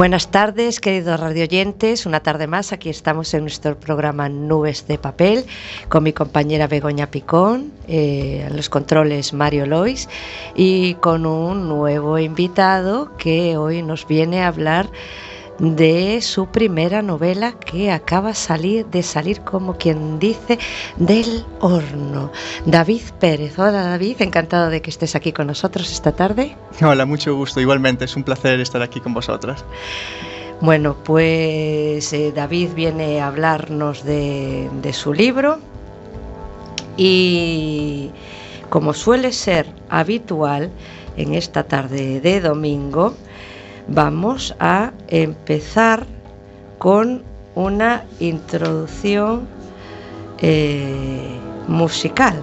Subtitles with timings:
[0.00, 2.06] Buenas tardes, queridos radioyentes.
[2.06, 5.44] Una tarde más, aquí estamos en nuestro programa Nubes de Papel
[5.90, 10.08] con mi compañera Begoña Picón, eh, los controles Mario Lois
[10.54, 14.88] y con un nuevo invitado que hoy nos viene a hablar
[15.60, 20.58] de su primera novela que acaba salir, de salir, como quien dice,
[20.96, 22.32] del horno.
[22.64, 23.58] David Pérez.
[23.58, 26.56] Hola David, encantado de que estés aquí con nosotros esta tarde.
[26.82, 27.60] Hola, mucho gusto.
[27.60, 29.64] Igualmente, es un placer estar aquí con vosotras.
[30.62, 35.58] Bueno, pues eh, David viene a hablarnos de, de su libro
[36.96, 38.10] y
[38.70, 40.70] como suele ser habitual
[41.16, 43.14] en esta tarde de domingo,
[43.90, 46.06] vamos a empezar
[46.78, 47.22] con
[47.54, 49.46] una introducción
[50.38, 51.38] eh,
[51.68, 52.42] musical.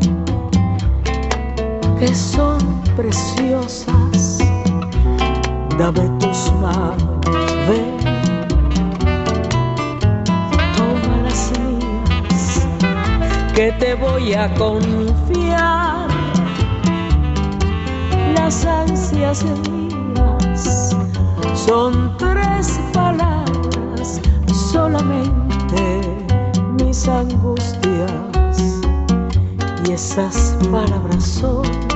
[2.01, 2.57] que son
[2.95, 4.39] preciosas,
[5.77, 6.97] dame tus manos,
[7.67, 7.95] ven,
[10.75, 12.67] toma las mías,
[13.53, 16.07] que te voy a confiar,
[18.33, 20.95] las ansias mías
[21.53, 24.19] son tres palabras,
[24.71, 26.01] solamente
[26.79, 28.81] mis angustias,
[29.87, 31.90] y esas palabras son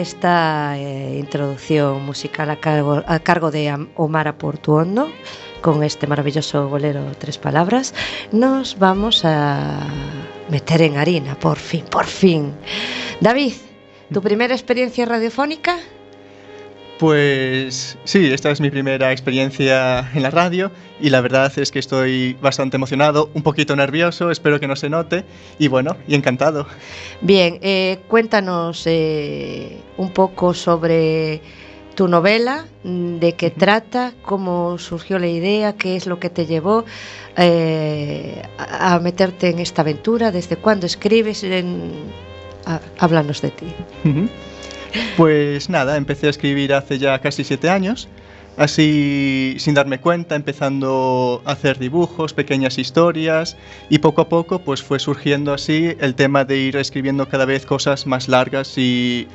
[0.00, 5.10] esta eh, introducción musical a cargo, a cargo de Omar Portuondo,
[5.60, 7.94] con este maravilloso bolero Tres Palabras,
[8.32, 9.80] nos vamos a
[10.50, 12.52] meter en harina, por fin, por fin.
[13.20, 13.54] David,
[14.12, 15.78] ¿tu primera experiencia radiofónica?
[16.98, 20.70] Pues sí, esta es mi primera experiencia en la radio
[21.00, 24.88] y la verdad es que estoy bastante emocionado, un poquito nervioso, espero que no se
[24.88, 25.24] note
[25.58, 26.68] y bueno, y encantado.
[27.20, 31.40] Bien, eh, cuéntanos eh, un poco sobre
[31.96, 36.46] tu novela, mm, de qué trata, cómo surgió la idea, qué es lo que te
[36.46, 36.84] llevó
[37.36, 41.44] eh, a meterte en esta aventura, desde cuándo escribes,
[42.98, 43.66] háblanos de ti.
[45.16, 48.08] Pues nada, empecé a escribir hace ya casi siete años,
[48.56, 53.56] así sin darme cuenta, empezando a hacer dibujos, pequeñas historias
[53.90, 57.66] y poco a poco pues fue surgiendo así el tema de ir escribiendo cada vez
[57.66, 59.26] cosas más largas y,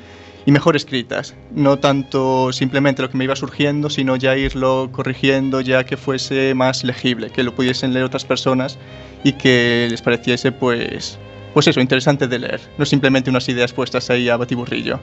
[0.46, 1.36] mejor escritas.
[1.52, 6.56] No tanto simplemente lo que me iba surgiendo, sino ya irlo corrigiendo ya que fuese
[6.56, 8.80] más legible, que lo pudiesen leer otras personas
[9.24, 11.20] y que les pareciese pues
[11.54, 15.00] pues eso, interesante de leer, no simplemente unas ideas puestas ahí a batiburrillo.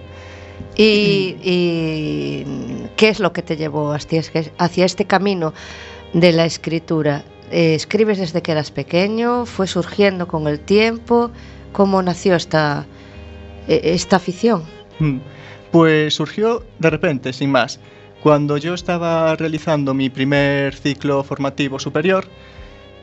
[0.76, 2.44] ¿Y,
[2.96, 5.54] qué es lo que te llevó hacia, este camino
[6.12, 7.24] de la escritura?
[7.50, 9.46] Eh, ¿Escribes desde que eras pequeño?
[9.46, 11.30] ¿Fue surgiendo con el tiempo?
[11.72, 12.86] ¿Cómo nació esta,
[13.68, 14.64] e, esta afición?
[14.98, 15.18] Mm,
[15.70, 17.80] pues surgió de repente, sin más.
[18.22, 22.26] Cuando yo estaba realizando mi primer ciclo formativo superior,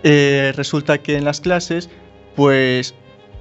[0.03, 1.89] eh, resulta que en las clases,
[2.35, 2.93] pues,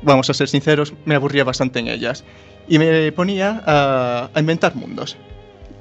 [0.03, 2.25] vamos a ser sinceros, me aburría bastante en ellas
[2.73, 5.19] y me ponía a, inventar mundos.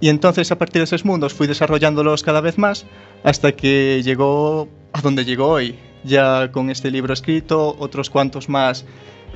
[0.02, 2.86] Y entonces a partir de esos mundos fui desarrollándolos cada vez más
[3.24, 8.84] hasta que llegó a donde llegó hoy, ya con este libro escrito, otros cuantos más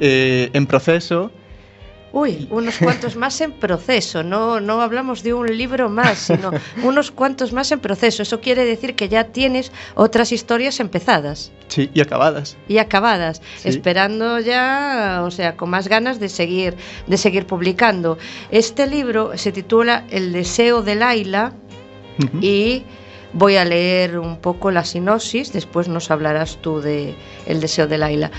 [0.01, 1.31] eh, en proceso
[2.15, 6.49] Uy, unos cuantos más en proceso, no, no hablamos de un libro más, sino
[6.83, 8.23] unos cuantos más en proceso.
[8.23, 11.51] Eso quiere decir que ya tienes otras historias empezadas.
[11.67, 12.55] Sí, y acabadas.
[12.69, 16.75] Y acabadas, esperando ya, o sea, con más ganas de seguir,
[17.05, 18.17] de seguir publicando.
[18.49, 21.51] Este libro se titula El deseo de Laila
[22.39, 22.83] y
[23.33, 27.13] voy a leer un poco la sinopsis, después nos hablarás tú de
[27.45, 28.31] El deseo de Laila.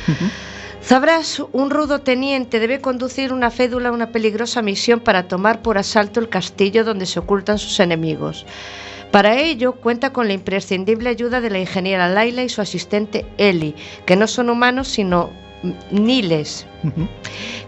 [0.86, 5.78] Sabrás, un rudo teniente debe conducir una fédula a una peligrosa misión para tomar por
[5.78, 8.46] asalto el castillo donde se ocultan sus enemigos.
[9.10, 13.74] Para ello cuenta con la imprescindible ayuda de la ingeniera Laila y su asistente Eli,
[14.04, 15.30] que no son humanos sino
[15.90, 16.68] niles,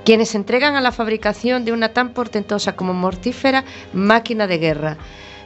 [0.04, 4.96] quienes entregan a la fabricación de una tan portentosa como mortífera máquina de guerra.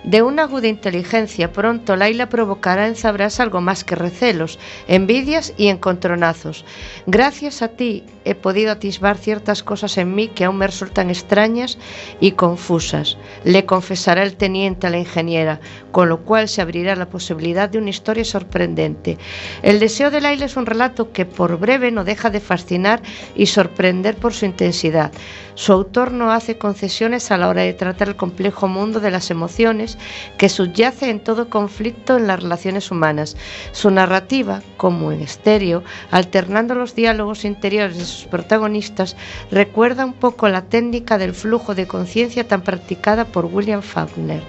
[0.04, 4.58] De una aguda inteligencia pronto Laila provocará en Zabras algo más que recelos,
[4.88, 6.64] envidias y encontronazos.
[7.06, 11.78] Gracias a ti he podido atisbar ciertas cosas en mí que aún me resultan extrañas
[12.20, 13.16] y confusas.
[13.44, 15.60] Le confesará el teniente a la ingeniera,
[15.92, 19.18] con lo cual se abrirá la posibilidad de una historia sorprendente.
[19.62, 23.02] El deseo de Laila es un relato que por breve no deja de fascinar
[23.36, 25.12] y sorprender por su intensidad.
[25.54, 29.30] Su autor no hace concesiones a la hora de tratar el complejo mundo de las
[29.30, 29.98] emociones
[30.38, 33.36] que subyace en todo conflicto en las relaciones humanas.
[33.72, 39.16] Su narrativa, como en estéreo, alternando los diálogos interiores de sus protagonistas,
[39.50, 44.42] recuerda un poco la técnica del flujo de conciencia tan practicada por William Faulkner.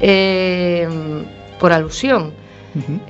[0.00, 0.88] Eh,
[1.58, 2.32] por alusión,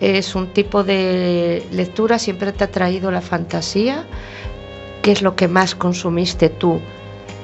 [0.00, 4.04] es un tipo de lectura, siempre te ha traído la fantasía.
[5.02, 6.80] ¿Qué es lo que más consumiste tú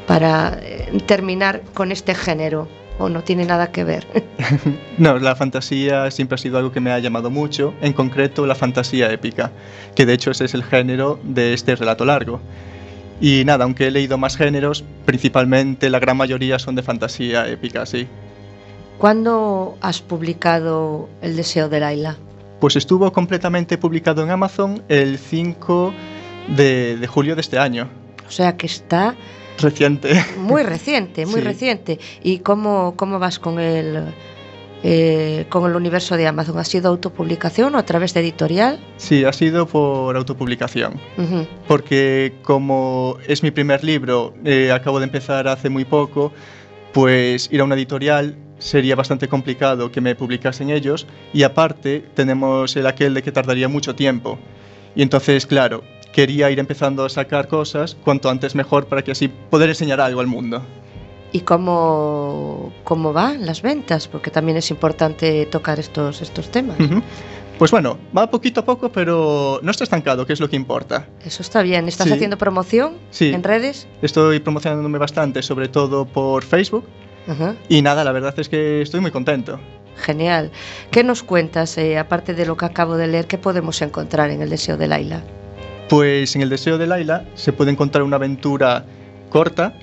[0.06, 2.68] para eh, terminar con este género
[2.99, 4.06] o no tiene nada que ver?
[4.99, 8.54] no, la fantasía siempre ha sido algo que me ha llamado mucho, en concreto la
[8.54, 9.50] fantasía épica,
[9.94, 12.40] que de hecho ese es el género de este relato largo.
[13.21, 17.87] Y nada, aunque he leído más géneros, principalmente la gran mayoría son de fantasía épica,
[17.87, 18.09] sí.
[18.99, 22.16] ¿Cuándo has publicado El deseo de Laila?
[22.61, 25.92] Pues estuvo completamente publicado en Amazon el 5
[26.56, 27.88] de, de julio de este año.
[28.26, 29.14] O sea que está
[29.59, 30.25] Reciente.
[30.37, 31.99] Muy reciente, muy reciente.
[32.23, 34.12] ¿Y cómo, cómo vas con el,
[34.82, 36.59] eh, con el universo de Amazon?
[36.59, 38.80] ¿Ha sido autopublicación o a través de editorial?
[38.97, 40.94] Sí, ha sido por autopublicación.
[41.68, 46.32] Porque como es mi primer libro, eh, acabo de empezar hace muy poco,
[46.92, 52.76] pues ir a una editorial sería bastante complicado que me publicasen ellos y aparte tenemos
[52.76, 54.38] el aquel de que tardaría mucho tiempo.
[54.94, 55.82] Y entonces, claro,
[56.12, 60.21] quería ir empezando a sacar cosas cuanto antes mejor para que así poder enseñar algo
[60.21, 60.62] al mundo.
[61.33, 64.07] ¿Y cómo, cómo van las ventas?
[64.07, 66.76] Porque también es importante tocar estos, estos temas.
[67.59, 71.09] Pues bueno, va poquito a poco, pero no está estancado, que es lo que importa.
[71.25, 71.88] Eso está bien.
[71.88, 73.33] ¿Estás haciendo promoción sí.
[73.33, 73.87] en redes?
[74.02, 76.85] Estoy promocionándome bastante, sobre todo por Facebook.
[77.69, 79.59] Y nada, la verdad es que estoy muy contento.
[79.97, 80.50] Genial.
[80.90, 84.42] ¿Qué nos cuentas, eh, aparte de lo que acabo de leer, qué podemos encontrar en
[84.42, 85.23] El Deseo de Laila?
[85.93, 88.87] Pues en El deseo de Laila se puede encontrar una aventura
[89.29, 89.75] corta,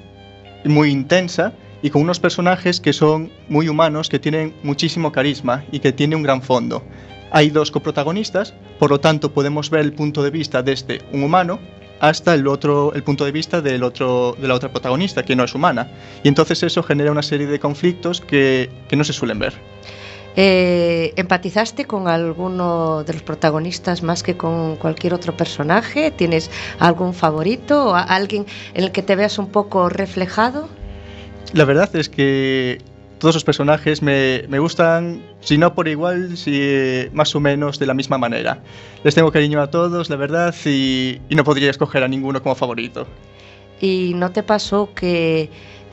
[0.66, 5.82] muy intensa y con unos personajes que son muy humanos, que tienen muchísimo carisma y
[5.82, 6.84] que tienen un gran fondo.
[7.30, 11.60] Hay dos coprotagonistas, por lo tanto podemos ver el punto de vista desde un humano
[12.00, 15.44] hasta el otro el punto de vista del otro de la otra protagonista que no
[15.44, 15.92] es humana
[16.24, 19.54] y entonces eso genera una serie de conflictos que no se suelen ver
[20.42, 26.12] eh, ¿Empatizaste con alguno de los protagonistas más que con cualquier otro personaje?
[26.12, 30.70] ¿Tienes algún favorito o alguien en el que te veas un poco reflejado?
[31.52, 32.78] La verdad es que
[33.18, 37.88] todos los personajes me, me gustan, si no por igual, si más o menos de
[37.88, 38.64] la misma manera.
[39.04, 42.56] Les tengo cariño a todos, la verdad, y, y no podría escoger a ninguno como
[42.56, 43.06] favorito.
[43.82, 45.50] ¿Y no te pasó que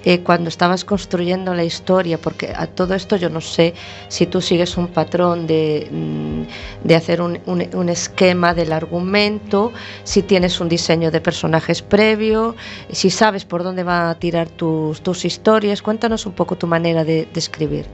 [0.06, 3.74] eh, cuando estabas construyendo la historia, porque a todo esto yo no sé
[4.06, 9.72] si tú sigues un patrón de, mm, de hacer un, un, esquema del argumento,
[10.04, 12.54] si tienes un diseño de personajes previo,
[12.88, 15.82] si sabes por dónde van a tirar tus, tus historias.
[15.82, 17.86] Cuéntanos un poco tu manera de, de escribir.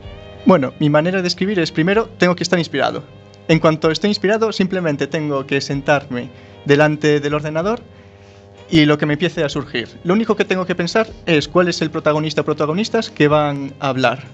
[0.45, 3.03] Bueno, mi manera de escribir es primero tengo que estar inspirado.
[3.49, 6.29] En cuanto estoy inspirado, simplemente tengo que sentarme
[6.67, 7.81] delante del ordenador
[8.73, 9.87] y lo que me empiece a surgir.
[10.03, 13.75] Lo único que tengo que pensar es cuál es el protagonista o protagonistas que van
[13.81, 14.25] a hablar.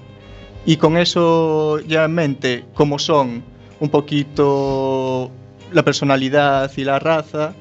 [0.64, 3.42] Y con eso ya en mente, como son
[3.80, 5.32] un poquito
[5.72, 7.54] la personalidad y la raza,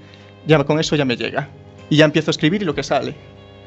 [0.46, 1.50] ya con eso ya me llega.
[1.90, 3.16] Y ya empiezo a escribir y lo que sale.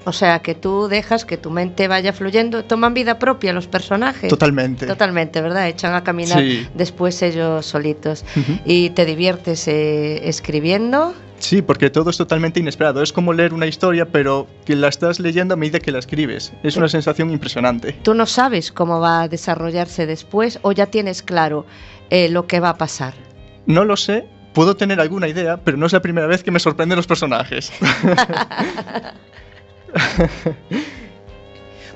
[0.04, 4.30] O sea, que tú dejas que tu mente vaya fluyendo, toman vida propia los personajes.
[4.30, 4.86] Totalmente.
[4.86, 5.68] Totalmente, ¿verdad?
[5.68, 6.66] Echan a caminar sí.
[6.74, 8.24] después ellos solitos.
[8.36, 8.60] Uh -huh.
[8.64, 11.12] Y te diviertes eh, escribiendo.
[11.40, 13.02] Sí, porque todo es totalmente inesperado.
[13.02, 16.52] Es como leer una historia, pero que la estás leyendo a medida que la escribes.
[16.62, 17.94] Es una sensación impresionante.
[18.02, 21.66] ¿Tú no sabes cómo va a desarrollarse después o ya tienes claro
[22.10, 23.14] eh, lo que va a pasar?
[23.66, 24.26] No lo sé.
[24.52, 27.72] Puedo tener alguna idea, pero no es la primera vez que me sorprenden los personajes.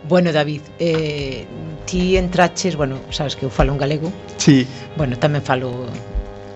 [0.08, 1.46] bueno, David, eh,
[1.84, 4.12] ti entraches, bueno, sabes que eu falo en galego.
[4.38, 4.68] Sí.
[4.96, 5.90] Bueno, tamén falo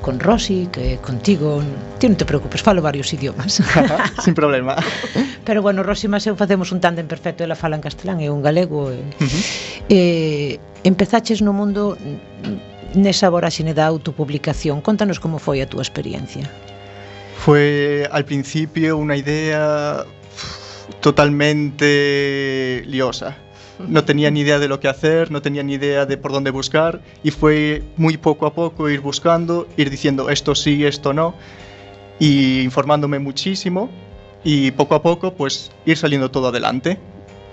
[0.09, 1.63] con Rosy, que contigo,
[2.01, 3.61] ti non te preocupes, falo varios idiomas.
[4.25, 4.73] Sin problema.
[5.45, 8.41] Pero bueno, Rosy mas eu facemos un tándem perfecto, ela fala en castelán e un
[8.41, 8.89] galego.
[8.89, 9.43] E, uh -huh.
[9.93, 10.01] e
[10.89, 12.01] empezaches no mundo
[12.97, 14.81] nesa voraxine da autopublicación.
[14.81, 16.49] Contanos como foi a túa experiencia.
[17.45, 20.09] Fue al principio una idea
[21.05, 23.37] totalmente liosa
[23.87, 26.51] No tenía ni idea de lo que hacer, no tenía ni idea de por dónde
[26.51, 31.35] buscar y fue muy poco a poco ir buscando, ir diciendo esto sí, esto no
[32.19, 33.89] y informándome muchísimo
[34.43, 36.99] y poco a poco pues ir saliendo todo adelante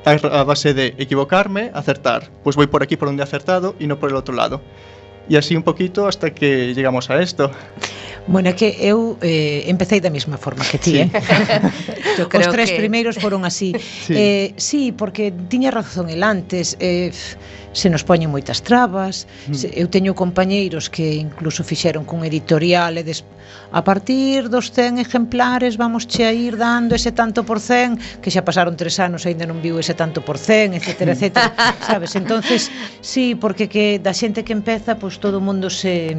[0.06, 2.30] a base de equivocarme, acertar.
[2.44, 4.62] Pues voy por aquí por donde he acertado y no por el otro lado.
[5.30, 7.52] e así un poquito hasta que llegamos a esto.
[8.28, 11.06] Bueno, é que eu eh, empecéi da mesma forma que ti, sí.
[11.06, 11.10] eh?
[12.18, 12.78] Yo creo Os tres que...
[12.82, 13.78] primeiros foron así.
[13.78, 14.14] Sí.
[14.18, 16.74] Eh, sí, porque tiña razón el antes.
[16.80, 17.14] Eh,
[17.76, 19.28] se nos poñen moitas trabas.
[19.52, 19.54] Mm.
[19.54, 23.28] Se, eu teño compañeiros que incluso fixeron cun editorial e des,
[23.76, 28.32] a partir dos 100 exemplares vamos che a ir dando ese tanto por cen que
[28.32, 31.52] xa pasaron tres anos e ainda non viu ese tanto por cen, etcétera, etcétera.
[31.92, 32.16] sabes?
[32.16, 32.72] Entonces,
[33.04, 36.16] sí, porque que da xente que empeza, pois pues, todo o mundo se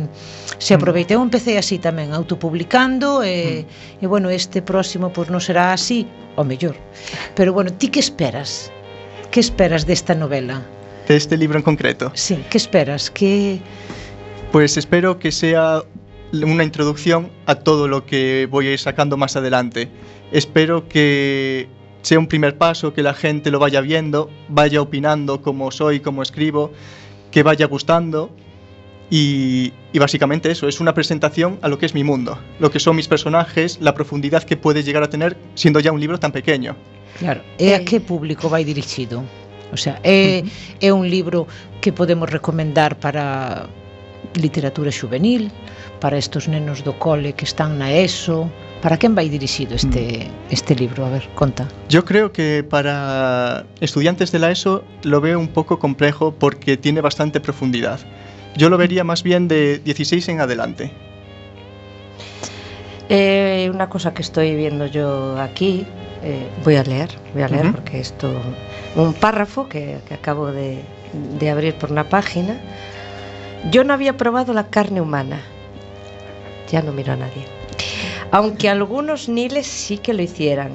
[0.61, 0.77] se hmm.
[0.77, 1.17] aproveita.
[1.17, 4.05] Eu empecé así tamén, autopublicando e, mm.
[4.05, 6.05] e bueno, este próximo pois pues, non será así,
[6.37, 6.77] o mellor.
[7.33, 8.69] Pero bueno, ti que esperas?
[9.33, 10.76] Que esperas desta novela?
[11.07, 12.11] De este libro en concreto.
[12.15, 13.11] Sí, ¿qué esperas?
[13.11, 13.61] ¿Qué...
[14.53, 15.83] Pues espero que sea
[16.33, 19.89] una introducción a todo lo que voy a ir sacando más adelante.
[20.33, 21.69] Espero que
[22.03, 26.23] sea un primer paso, que la gente lo vaya viendo, vaya opinando cómo soy, cómo
[26.23, 26.73] escribo,
[27.31, 28.31] que vaya gustando.
[29.09, 32.81] Y, y, básicamente eso, es una presentación a lo que es mi mundo, lo que
[32.81, 36.33] son mis personajes, la profundidad que puede llegar a tener siendo ya un libro tan
[36.33, 36.75] pequeño.
[37.21, 39.23] Claro, ¿e a qué público vai dirigido?
[39.73, 40.45] O sea, é,
[40.81, 41.47] é un libro
[41.81, 43.67] que podemos recomendar para
[44.35, 45.51] literatura juvenil,
[46.01, 48.51] para estos nenos do cole que están na ESO,
[48.83, 51.07] para quen vai dirixido este, este libro?
[51.07, 51.67] A ver, conta.
[51.89, 57.01] Yo creo que para estudiantes de la ESO lo veo un poco complejo porque tiene
[57.01, 58.01] bastante profundidad.
[58.57, 60.93] Yo lo vería más bien de 16 en adelante.
[63.09, 65.87] Eh, una cosa que estoy viendo yo aquí,
[66.23, 67.75] eh, voy a leer, voy a leer uh -huh.
[67.75, 68.33] porque esto
[68.97, 70.83] un párrafo que, acabo de,
[71.39, 72.59] de abrir por una página.
[73.71, 75.41] Yo no había probado la carne humana.
[76.71, 77.45] Ya no miro a nadie.
[78.31, 80.73] Aunque algunos niles sí que lo hicieran.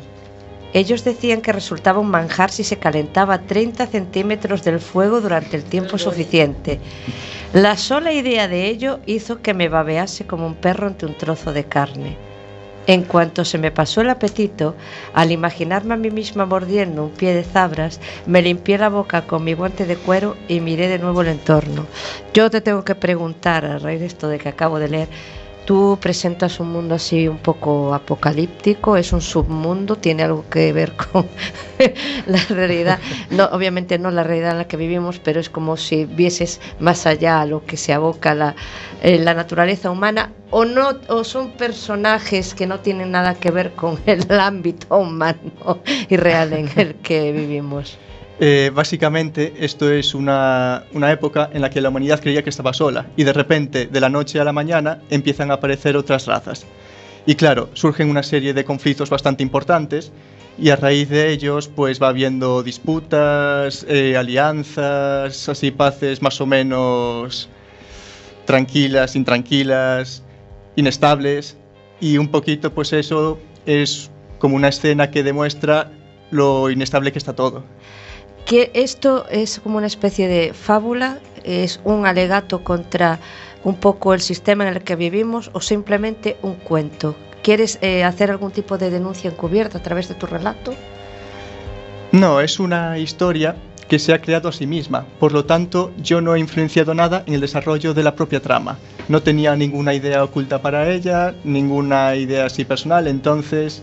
[0.74, 5.58] Ellos decían que resultaba un manjar si se calentaba a 30 centímetros del fuego durante
[5.58, 6.80] el tiempo suficiente.
[7.52, 11.52] La sola idea de ello hizo que me babease como un perro ante un trozo
[11.52, 12.31] de carne.
[12.88, 14.76] En cuanto se me pasó el apetito,
[15.14, 19.44] al imaginarme a mí misma mordiendo un pie de zabras, me limpié la boca con
[19.44, 21.86] mi guante de cuero y miré de nuevo el entorno.
[22.34, 25.10] Yo te tengo que preguntar, a raíz de esto de que acabo de leer,
[25.72, 30.92] tú presentas un mundo así un poco apocalíptico, es un submundo, tiene algo que ver
[31.14, 31.26] con
[32.26, 33.00] la realidad,
[33.30, 37.06] no, obviamente no la realidad en la que vivimos, pero es como si vieses más
[37.06, 38.54] allá a lo que se aboca la,
[39.02, 43.72] eh, la naturaleza humana, o no, o son personajes que no tienen nada que ver
[43.72, 47.98] con el ámbito humano y real en el que vivimos.
[48.44, 53.06] Eh, básicamente, esto es una, época en la que la humanidad creía que estaba sola
[53.16, 56.66] y de repente, de la noche a la mañana, empiezan a aparecer otras razas.
[57.28, 60.12] Y claro, surgen una serie de conflictos bastante importantes
[60.58, 66.48] y a raíz de ellos pues va habiendo disputas, eh, alianzas, así paces más o
[66.48, 67.48] menos
[68.46, 70.24] tranquilas, intranquilas,
[70.76, 71.58] inestables
[72.00, 75.92] y un poquito pues eso es como una escena que demuestra
[76.32, 77.64] lo inestable que está todo
[78.46, 83.20] que esto es como una especie de fábula, es un alegato contra
[83.64, 87.16] un poco el sistema en el que vivimos o simplemente un cuento.
[87.44, 90.74] ¿Quieres eh, hacer algún tipo de denuncia encubierta a través de tu relato?
[92.12, 93.56] No, es una historia
[93.88, 95.06] que se ha creado a sí misma.
[95.20, 98.78] Por lo tanto, yo no he influenciado nada en el desarrollo de la propia trama.
[99.10, 103.82] No tenía ninguna idea oculta para ella, ninguna idea así personal, entonces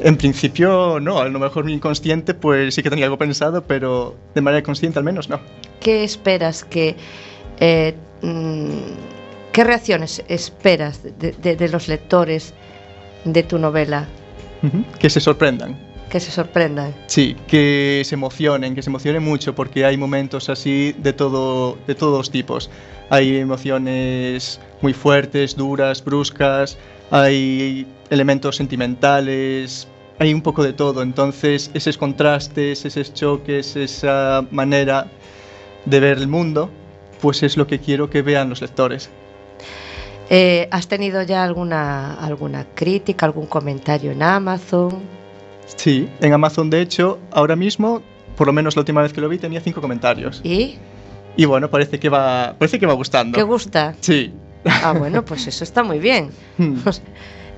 [0.00, 4.16] en principio no, a lo mejor mi inconsciente pues sí que tenía algo pensado, pero
[4.34, 5.40] de manera consciente al menos no.
[5.80, 6.96] ¿Qué esperas que...
[7.60, 9.16] Eh, mm,
[9.52, 12.52] ¿Qué reacciones esperas de, los lectores
[13.24, 14.06] de tu novela?
[14.98, 15.78] Que se sorprendan.
[16.10, 16.94] Que se sorprendan.
[17.06, 21.94] Sí, que se emocionen, que se emocionen mucho, porque hay momentos así de, todo, de
[21.94, 22.68] todos tipos.
[23.08, 26.76] Hay emociones muy fuertes, duras, bruscas,
[27.10, 29.88] hay elementos sentimentales,
[30.18, 31.02] hay un poco de todo.
[31.02, 35.06] Entonces, esos contrastes, esos choques, esa manera
[35.84, 36.70] de ver el mundo,
[37.20, 39.10] pues es lo que quiero que vean los lectores.
[40.28, 45.02] Eh, ¿Has tenido ya alguna, alguna crítica, algún comentario en Amazon?
[45.66, 48.02] Sí, en Amazon de hecho, ahora mismo,
[48.36, 50.40] por lo menos la última vez que lo vi, tenía cinco comentarios.
[50.42, 50.78] ¿Y?
[51.36, 53.36] Y bueno, parece que va, parece que va gustando.
[53.36, 53.94] ¿Qué gusta?
[54.00, 54.32] Sí.
[54.64, 56.30] Ah, bueno, pues eso está muy bien.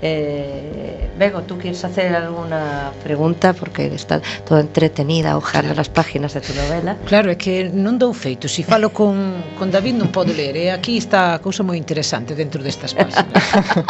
[0.00, 3.52] Eh, Bego, ¿tú quieres hacer alguna pregunta?
[3.52, 6.96] Porque está toda entretenida ojalá as páginas de tu novela.
[7.06, 8.46] Claro, é que non dou feito.
[8.46, 10.54] Se si falo con, con David non podo ler.
[10.54, 10.70] E eh?
[10.70, 13.26] aquí está a cousa moi interesante dentro destas páginas.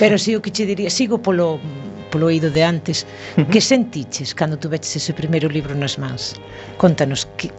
[0.00, 1.60] Pero si o que che diría, sigo polo
[2.10, 3.06] polo oído de antes,
[3.52, 6.34] que sentiches cando tu veches ese primeiro libro nas mans?
[6.80, 7.54] Contanos, que,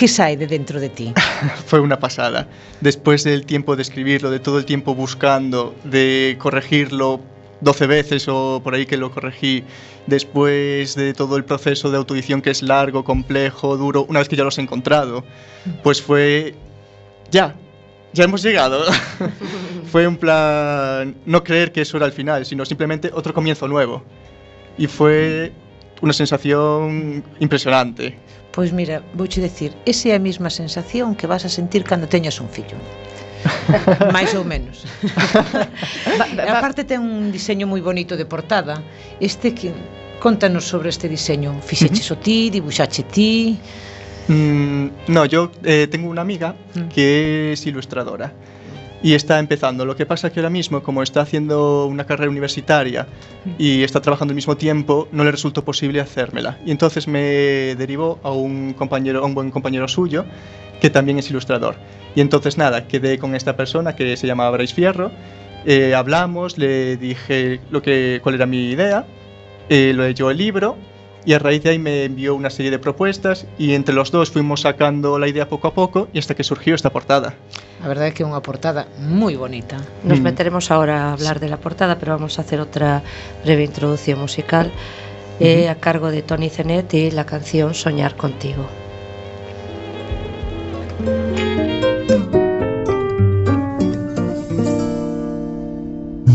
[0.00, 1.12] ¿Qué sale de dentro de ti?
[1.66, 2.48] Fue una pasada.
[2.80, 7.20] Después del tiempo de escribirlo, de todo el tiempo buscando, de corregirlo
[7.60, 9.62] 12 veces o por ahí que lo corregí,
[10.06, 14.36] después de todo el proceso de autoedición que es largo, complejo, duro, una vez que
[14.36, 15.22] ya lo has encontrado,
[15.82, 16.54] pues fue
[17.30, 17.54] ya,
[18.14, 18.82] ya hemos llegado.
[19.92, 24.02] fue un plan, no creer que eso era el final, sino simplemente otro comienzo nuevo.
[24.78, 25.52] Y fue
[26.00, 28.16] una sensación impresionante.
[28.50, 32.40] Pois mira, vouche decir, esa é a mesma sensación que vas a sentir cando teñas
[32.40, 32.76] un fillo.
[34.12, 34.84] máis ou menos.
[36.48, 38.82] Aparte ten un diseño moi bonito de portada.
[39.22, 39.72] Este que
[40.18, 41.56] contanos sobre este diseño.
[41.62, 42.20] Fixeches uh -huh.
[42.20, 43.56] o ti, dibuxache ti?
[44.28, 46.88] Mm, no, yo eh, tengo una amiga mm.
[46.92, 48.32] que es ilustradora
[49.02, 49.84] y está empezando.
[49.84, 53.06] Lo que pasa es que ahora mismo, como está haciendo una carrera universitaria
[53.58, 56.58] y está trabajando al mismo tiempo, no le resultó posible hacérmela.
[56.64, 60.24] Y entonces me derivó a un compañero, a un buen compañero suyo,
[60.80, 61.76] que también es ilustrador.
[62.14, 65.10] Y entonces nada, quedé con esta persona que se llamaba Bryce Fierro,
[65.66, 69.04] eh, hablamos, le dije lo que, cuál era mi idea,
[69.68, 70.76] eh, lo leyó el libro
[71.24, 74.30] y a raíz de ahí me envió una serie de propuestas y entre los dos
[74.30, 77.34] fuimos sacando la idea poco a poco y hasta que surgió esta portada.
[77.80, 79.78] La verdad es que es una portada muy bonita.
[80.04, 80.22] Nos mm.
[80.22, 83.02] meteremos ahora a hablar de la portada, pero vamos a hacer otra
[83.44, 84.70] breve introducción musical
[85.40, 88.66] eh, a cargo de Tony Zenet y la canción Soñar contigo.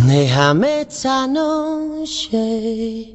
[0.08, 3.15] Déjame esta noche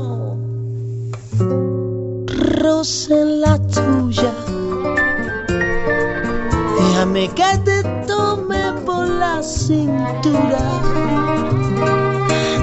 [2.41, 4.33] mano en la tuya.
[6.77, 10.59] Déjame que te tome por la cintura.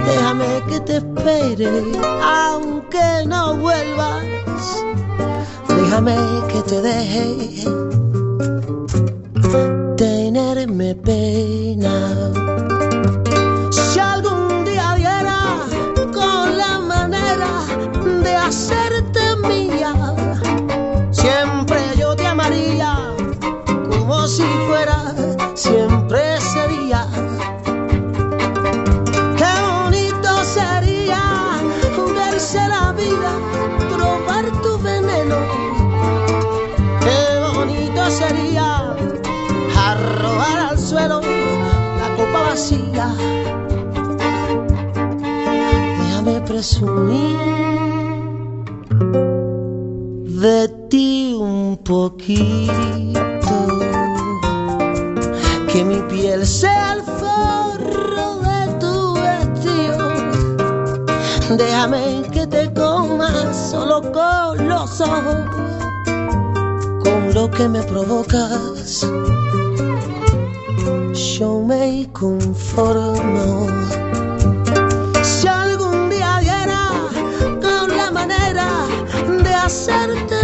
[0.06, 1.70] Déjame que te espere,
[2.22, 4.24] aunque no vuelvas.
[5.68, 6.16] Déjame
[6.52, 7.64] que te deje
[9.96, 12.30] tenerme pena.
[13.70, 15.40] Si algún día viera
[16.12, 17.50] con la manera
[18.22, 18.87] de hacerte
[24.28, 25.14] si fuera
[25.54, 27.06] siempre sería.
[29.38, 31.56] Qué bonito sería
[32.14, 33.32] verse la vida,
[33.94, 35.36] probar tu veneno.
[37.00, 37.20] Qué
[37.54, 38.94] bonito sería
[39.76, 43.08] arrojar al suelo la copa vacía.
[46.02, 47.38] Déjame presumir
[50.42, 53.37] de ti un poquito
[55.88, 60.06] mi piel sea el forro de tu vestido.
[61.56, 65.40] Déjame que te coma solo con los ojos,
[67.04, 69.06] con lo que me provocas.
[71.14, 73.66] Yo me conformo.
[75.22, 76.82] Si algún día diera
[77.62, 78.68] con la manera
[79.42, 80.37] de hacerte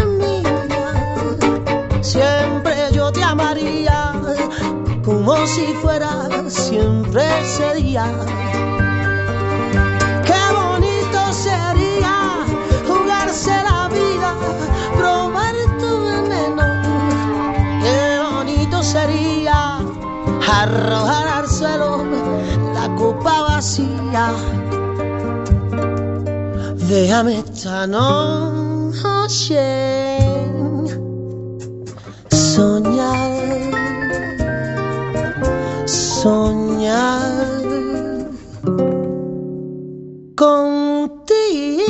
[5.46, 8.06] si fuera siempre ese día.
[10.24, 12.46] Qué bonito sería
[12.88, 14.34] jugarse la vida,
[14.96, 16.64] probar tu veneno.
[17.82, 19.80] Qué bonito sería
[20.48, 22.04] arrojar al suelo
[22.72, 24.32] la copa vacía.
[26.88, 29.60] Déjame esta noche
[32.30, 33.33] soñar
[36.24, 37.20] soñar
[40.34, 41.84] contigo.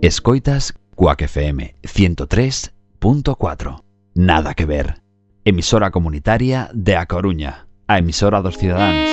[0.00, 3.82] Escoitas Cuac FM 103.4.
[4.14, 5.02] Nada que ver.
[5.44, 9.10] Emisora comunitaria de A Coruña, a emisora dos cidadáns.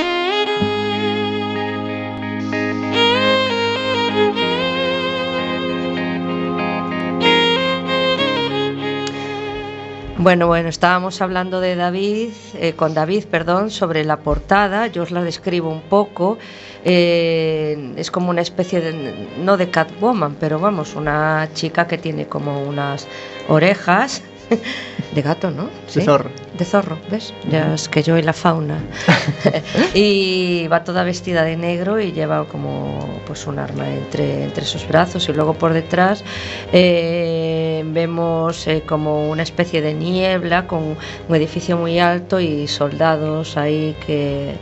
[10.28, 14.88] Bueno, bueno, estábamos hablando de David, eh, con David, perdón, sobre la portada.
[14.88, 16.38] Yo os la describo un poco.
[16.84, 22.28] Eh, es como una especie de, no de Catwoman, pero vamos, una chica que tiene
[22.28, 23.08] como unas
[23.48, 24.22] orejas
[25.16, 25.70] de gato, ¿no?
[25.94, 26.30] De zorro.
[26.58, 27.34] De zorro, ¿ves?
[27.50, 28.80] Ya es que yo y la fauna.
[29.94, 34.88] y va toda vestida de negro y lleva como pues un arma entre, entre sus
[34.88, 36.24] brazos y luego por detrás
[36.72, 43.58] eh, vemos eh, como una especie de niebla con un edificio muy alto y soldados
[43.58, 44.56] ahí que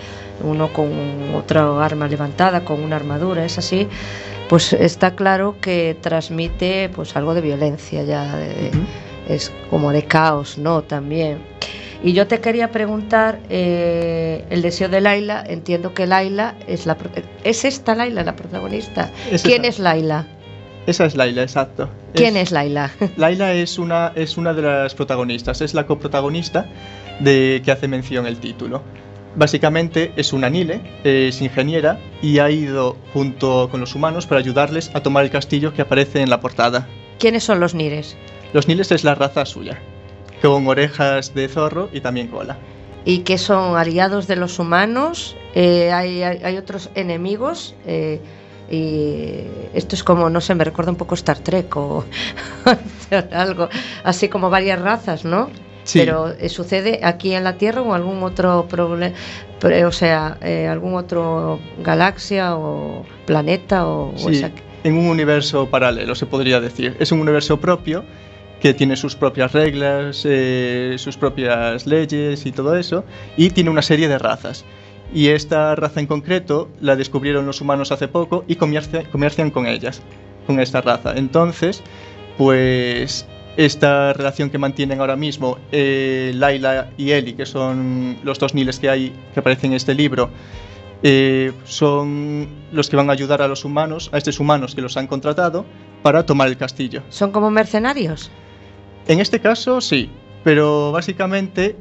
[0.43, 0.89] uno con
[1.34, 3.88] otra arma levantada, con una armadura, es así
[4.50, 9.91] pues está claro que transmite pues algo de violencia ya de, uh -huh es como
[9.91, 10.83] de caos, ¿no?
[10.83, 11.39] También.
[12.03, 16.97] Y yo te quería preguntar, eh, el deseo de Laila, entiendo que Laila es la...
[17.43, 19.09] ¿Es esta Laila la protagonista?
[19.31, 19.69] Es ¿Quién esa.
[19.69, 20.27] es Laila?
[20.85, 21.89] Esa es Laila, exacto.
[22.13, 22.91] ¿Quién es, es Laila?
[23.17, 26.67] Laila es una, es una de las protagonistas, es la coprotagonista
[27.19, 28.83] de que hace mención el título.
[29.35, 34.91] Básicamente es una Nile, es ingeniera y ha ido junto con los humanos para ayudarles
[34.93, 36.88] a tomar el castillo que aparece en la portada.
[37.19, 38.15] ¿Quiénes son los Nires?
[38.56, 39.78] Los Niles es la raza suya,
[40.41, 42.58] con orejas de zorro y también cola.
[43.04, 45.36] ¿Y que son aliados de los humanos?
[45.56, 47.76] Eh, hay, hay, hay, otros enemigos?
[47.86, 48.22] Eh,
[48.72, 49.41] y
[49.74, 52.06] esto es como, no sé, me recuerda un poco Star Trek o
[53.34, 53.68] algo,
[54.06, 55.50] así como varias razas, ¿no?
[55.84, 56.00] Sí.
[56.00, 59.18] Pero eh, sucede aquí en la Tierra o algún otro problema,
[59.86, 64.52] o sea, eh, algún otro galaxia o planeta o, sí, o esa...
[64.86, 66.96] en un universo paralelo se podría decir.
[67.02, 68.06] Es un universo propio
[68.60, 73.04] que tiene sus propias reglas, eh, sus propias leyes y todo eso,
[73.38, 74.65] y tiene una serie de razas.
[75.13, 80.02] Y esta raza en concreto la descubrieron los humanos hace poco y comercian, con ellas,
[80.48, 81.13] con esta raza.
[81.15, 81.84] Entonces,
[82.38, 88.54] pues esta relación que mantienen ahora mismo eh, Laila y Eli, que son los dos
[88.54, 90.30] Niles que hay que aparecen en este libro,
[91.04, 94.98] eh, son los que van a ayudar a los humanos, a estos humanos que los
[94.98, 95.65] han contratado,
[96.02, 97.04] para tomar el castillo.
[97.10, 98.32] ¿Son como mercenarios?
[99.08, 100.10] En este caso sí,
[100.44, 101.76] pero básicamente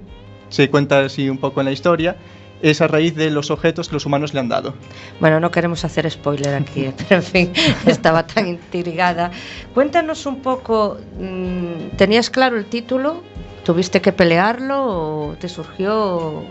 [0.49, 2.17] se cuenta así un poco en la historia
[2.63, 4.75] es a raíz de los objetos que los humanos le han dado.
[5.21, 7.53] Bueno, no queremos hacer spoiler aquí, pero en fin,
[7.87, 9.31] estaba tan intrigada.
[9.75, 13.23] Cuéntanos un poco, mm, ¿tenías claro el título?
[13.65, 16.43] ¿Tuviste que pelearlo o te surgió?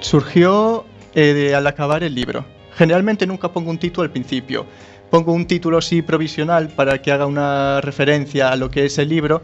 [0.00, 2.44] Surgió eh, al acabar el libro.
[2.74, 4.66] Generalmente nunca pongo un título al principio.
[5.10, 9.08] Pongo un título así provisional para que haga una referencia a lo que es el
[9.08, 9.40] libro,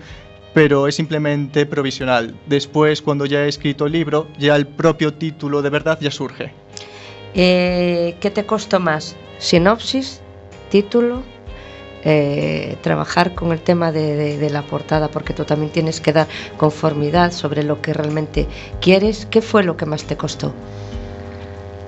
[0.54, 2.34] pero es simplemente provisional.
[2.46, 6.52] Después, cuando ya he escrito el libro, ya el propio título de verdad ya surge.
[7.34, 9.16] Eh, ¿Qué te costó más?
[9.38, 10.20] ¿Sinopsis?
[10.70, 11.22] ¿Título?
[12.04, 17.32] Eh, trabajar con el tema de, la portada, porque tú también tienes que dar conformidad
[17.32, 18.48] sobre lo que realmente
[18.80, 19.26] quieres.
[19.26, 20.52] ¿Qué fue lo que más te costó?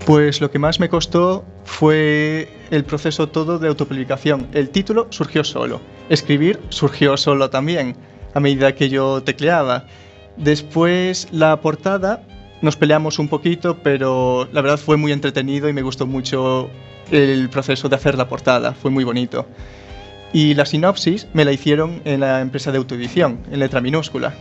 [0.06, 4.48] Pues lo que más me costó fue el proceso todo de autopublicación.
[4.52, 7.96] El título surgió solo, escribir surgió solo también
[8.34, 9.84] a medida que yo tecleaba.
[10.36, 12.22] Después la portada
[12.60, 16.70] nos peleamos un poquito, pero la verdad fue muy entretenido y me gustó mucho
[17.10, 19.46] el proceso de hacer la portada, fue muy bonito.
[20.32, 24.34] Y la sinopsis me la hicieron en la empresa de autoedición, en letra minúscula.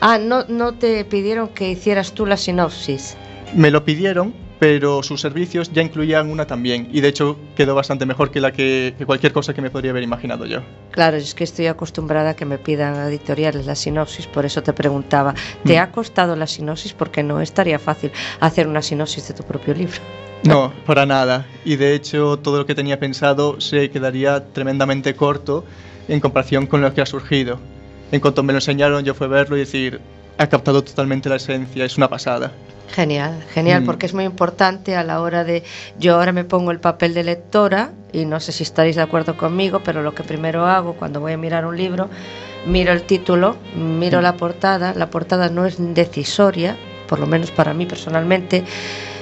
[0.00, 3.16] Ah, no, no te pidieron que hicieras tú la sinopsis.
[3.54, 8.06] Me lo pidieron, pero sus servicios ya incluían una también y de hecho quedó bastante
[8.06, 10.60] mejor que la que, cualquier cosa que me podría haber imaginado yo.
[10.90, 14.72] Claro, es que estoy acostumbrada a que me pidan editoriales la sinopsis, por eso te
[14.72, 15.82] preguntaba, ¿te mm.
[15.82, 16.92] ha costado la sinopsis?
[16.92, 19.98] Porque no estaría fácil hacer una sinopsis de tu propio libro.
[20.44, 21.46] No, para nada.
[21.64, 25.64] Y de hecho todo lo que tenía pensado se quedaría tremendamente corto
[26.06, 27.58] en comparación con lo que ha surgido.
[28.12, 30.00] En cuanto me lo enseñaron yo fue verlo y decir,
[30.38, 32.52] ha captado totalmente la esencia, es una pasada.
[32.94, 33.86] Genial, genial, mm.
[33.86, 35.62] porque es muy importante a la hora de...
[35.98, 39.36] Yo ahora me pongo el papel de lectora y no sé si estaréis de acuerdo
[39.36, 42.08] conmigo, pero lo que primero hago cuando voy a mirar un libro,
[42.66, 44.22] miro el título, miro mm.
[44.22, 48.64] la portada, la portada no es decisoria, por lo menos para mí personalmente,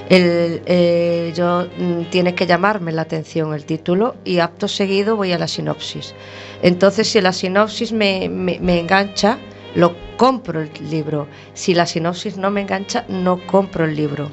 [0.09, 5.33] el, eh, yo mm, tiene que llamarme la atención el título y apto seguido voy
[5.33, 6.15] a la sinopsis.
[6.63, 9.39] Entonces, si la sinopsis me, me, me engancha,
[9.77, 11.29] lo compro el libro.
[11.55, 14.31] Si la sinopsis no me engancha, no compro el libro.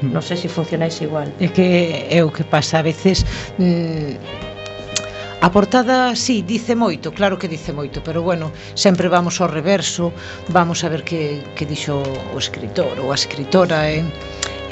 [0.00, 0.12] Mm.
[0.12, 1.32] No sé si funcionáis igual.
[1.40, 3.26] Es que é o que pasa a veces
[3.58, 4.16] mmm,
[5.44, 10.10] A portada, sí, dice moito, claro que dice moito, pero bueno, sempre vamos ao reverso,
[10.48, 12.00] vamos a ver que, que dixo
[12.32, 14.00] o escritor ou a escritora, eh?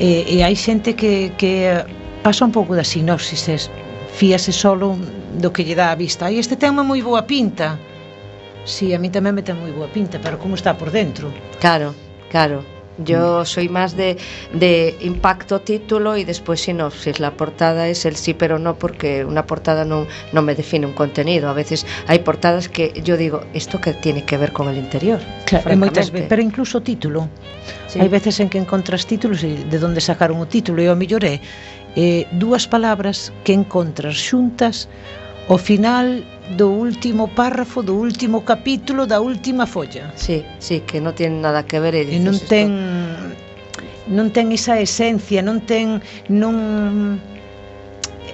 [0.01, 1.77] e, e hai xente que, que
[2.25, 3.69] pasa un pouco da sinopsis, es
[4.17, 4.97] fíase solo
[5.37, 6.33] do que lle dá a vista.
[6.33, 7.77] Aí este tema moi boa pinta,
[8.65, 11.35] Sí, a mí tamén me ten moi boa pinta, pero como está por dentro?
[11.59, 11.95] Claro,
[12.31, 12.63] claro.
[12.99, 13.47] Yo mm.
[13.47, 14.17] soy más de,
[14.53, 17.21] de impacto título y después sinopsis.
[17.21, 20.93] La portada es el sí pero no porque una portada no, no me define un
[20.93, 21.49] contenido.
[21.49, 25.21] A veces hay portadas que yo digo, ¿esto que tiene que ver con el interior?
[25.47, 27.29] Claro, moitas veces, pero incluso título.
[27.89, 28.01] Sí.
[28.01, 31.25] Hai veces en que encontras títulos e de onde sacaron o título e o mellor
[31.25, 31.41] é
[31.97, 34.89] eh, dúas palabras que encontras xuntas
[35.49, 36.23] O final
[36.57, 40.13] do último párrafo, do último capítulo, da última folla.
[40.15, 41.95] Sí, sí, que non ten nada que ver.
[41.99, 42.69] E, e non ten...
[42.71, 43.53] Esto
[44.09, 47.23] non ten esa esencia, non ten non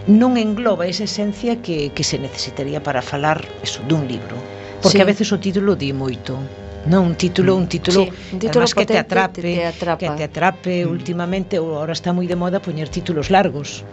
[0.09, 4.40] non engloba esa esencia que, que se necesitaría para falar eso dun libro,
[4.81, 5.05] porque sí.
[5.05, 6.40] a veces o título di moito.
[6.88, 7.75] Non, un título, un mm.
[7.75, 10.01] título, sí, un título potente, que te atrape, te, te atrapa.
[10.01, 10.88] que te atrape mm.
[10.88, 13.85] últimamente, ou ahora está moi de moda poñer títulos largos.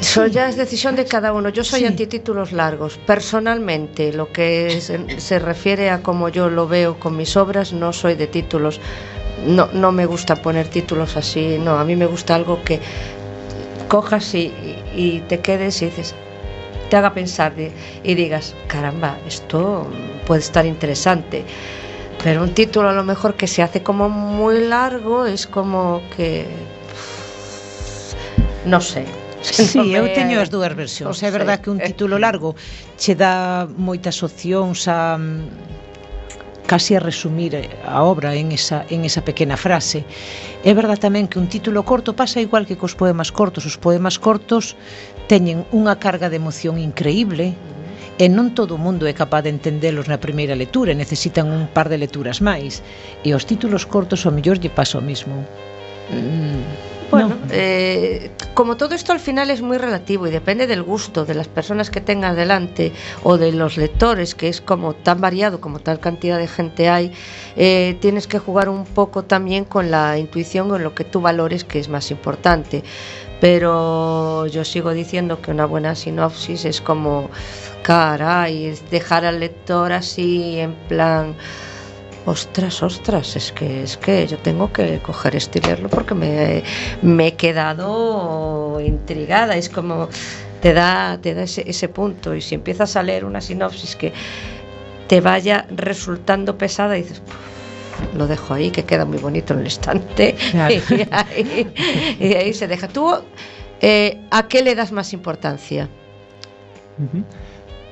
[0.00, 1.48] Eso ya es decisión de cada uno.
[1.48, 1.86] Yo soy sí.
[1.86, 2.98] antitítulos largos.
[3.06, 7.92] Personalmente, lo que se, se, refiere a cómo yo lo veo con mis obras, no
[7.92, 8.80] soy de títulos.
[9.46, 11.58] No, no me gusta poner títulos así.
[11.58, 12.80] No, a mí me gusta algo que
[13.88, 14.52] cojas y,
[14.94, 16.14] y te quedes y dices,
[16.90, 17.52] te haga pensar
[18.02, 19.86] y digas, caramba, esto
[20.26, 21.44] puede estar interesante.
[22.22, 26.46] Pero un título a lo mejor que se hace como muy largo es como que
[28.66, 29.25] non sei.
[29.52, 31.22] Sí, eu teño as dúas versións.
[31.22, 32.58] É verdad que un título largo
[32.98, 37.54] che dá moitas opcións a mm, casi a resumir
[37.86, 40.02] a obra en esa, en esa pequena frase.
[40.66, 43.64] É verdad tamén que un título corto pasa igual que cos poemas cortos.
[43.64, 44.74] Os poemas cortos
[45.30, 47.54] teñen unha carga de emoción increíble,
[48.16, 51.86] e non todo o mundo é capaz de entendelos na primeira lectura, necesitan un par
[51.92, 52.82] de lecturas máis,
[53.22, 55.44] e os títulos cortos ao mellor lle pasa o mismo.
[56.10, 61.24] Mm Bueno, eh, como todo esto al final es muy relativo y depende del gusto
[61.24, 62.92] de las personas que tengas delante
[63.22, 67.12] o de los lectores, que es como tan variado como tal cantidad de gente hay,
[67.56, 71.20] eh, tienes que jugar un poco también con la intuición o en lo que tú
[71.20, 72.82] valores que es más importante.
[73.40, 77.28] Pero yo sigo diciendo que una buena sinopsis es como,
[77.82, 81.34] caray, es dejar al lector así en plan
[82.26, 86.64] Ostras, ostras, es que es que yo tengo que coger esto y leerlo porque me,
[87.00, 89.56] me he quedado intrigada.
[89.56, 90.08] Es como
[90.60, 92.34] te da, te da ese, ese punto.
[92.34, 94.12] Y si empiezas a leer una sinopsis que
[95.06, 97.22] te vaya resultando pesada y dices,
[98.16, 100.36] lo dejo ahí, que queda muy bonito en el estante.
[102.18, 102.88] Y, ahí, se deja.
[102.88, 103.14] ¿Tú
[103.80, 105.88] eh, a qué le das más importancia?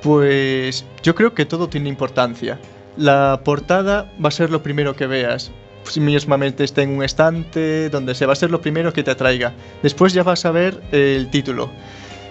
[0.01, 2.59] Pues yo creo que todo tiene importancia.
[2.97, 5.51] La portada va a ser lo primero que veas.
[5.83, 9.11] Si mismamente está en un estante, donde se va a ser lo primero que te
[9.11, 9.53] atraiga.
[9.83, 11.69] Después ya vas a ver el título.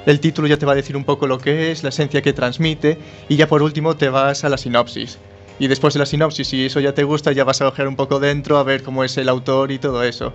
[0.07, 2.33] El título ya te va a decir un poco lo que es, la esencia que
[2.33, 2.99] transmite,
[3.29, 5.19] y ya por último te vas a la sinopsis.
[5.59, 7.97] Y después de la sinopsis, si eso ya te gusta, ya vas a coger un
[7.97, 10.33] poco dentro a ver cómo es el autor y todo eso.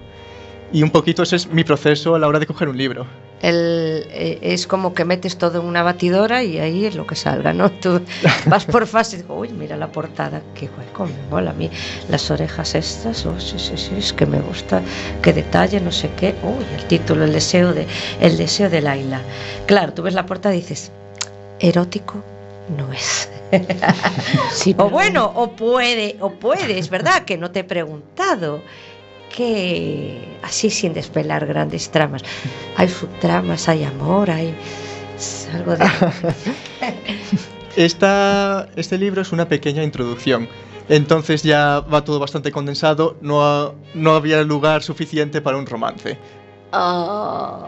[0.72, 3.08] Y un poquito ese es mi proceso a la hora de coger un libro
[3.42, 7.16] el, eh, es como que metes todo en una batidora y ahí es lo que
[7.16, 7.72] salga, ¿no?
[7.72, 8.02] Tú
[8.46, 11.70] vas por fases, uy, mira la portada, qué hueco, me mola a mí,
[12.10, 14.82] las orejas estas, oh, sí, sí, sí, es que me gusta,
[15.22, 17.88] qué detalle, no sé qué, uy, el título, el deseo de,
[18.20, 19.22] el deseo de Laila.
[19.66, 20.92] Claro, tú ves la portada y dices,
[21.60, 22.24] erótico
[22.78, 23.30] no es.
[24.54, 28.62] sí, O bueno, o puede, o puede, es verdad que no te he preguntado
[29.30, 32.24] que así sin desvelar grandes tramas.
[32.76, 34.54] Hay subtramas, hay amor, hay
[35.54, 35.86] algo de...
[37.76, 40.50] Esta, este libro es una pequeña introducción.
[40.90, 46.18] Entonces ya va todo bastante condensado, no, no había lugar suficiente para un romance.
[46.74, 47.68] Oh.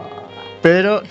[0.60, 1.02] Pero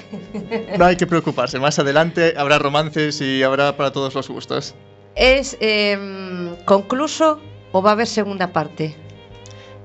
[0.78, 4.76] no hay que preocuparse, más adelante habrá romances y habrá para todos los gustos.
[5.16, 7.40] ¿Es em, concluso
[7.72, 8.96] o va a haber segunda parte?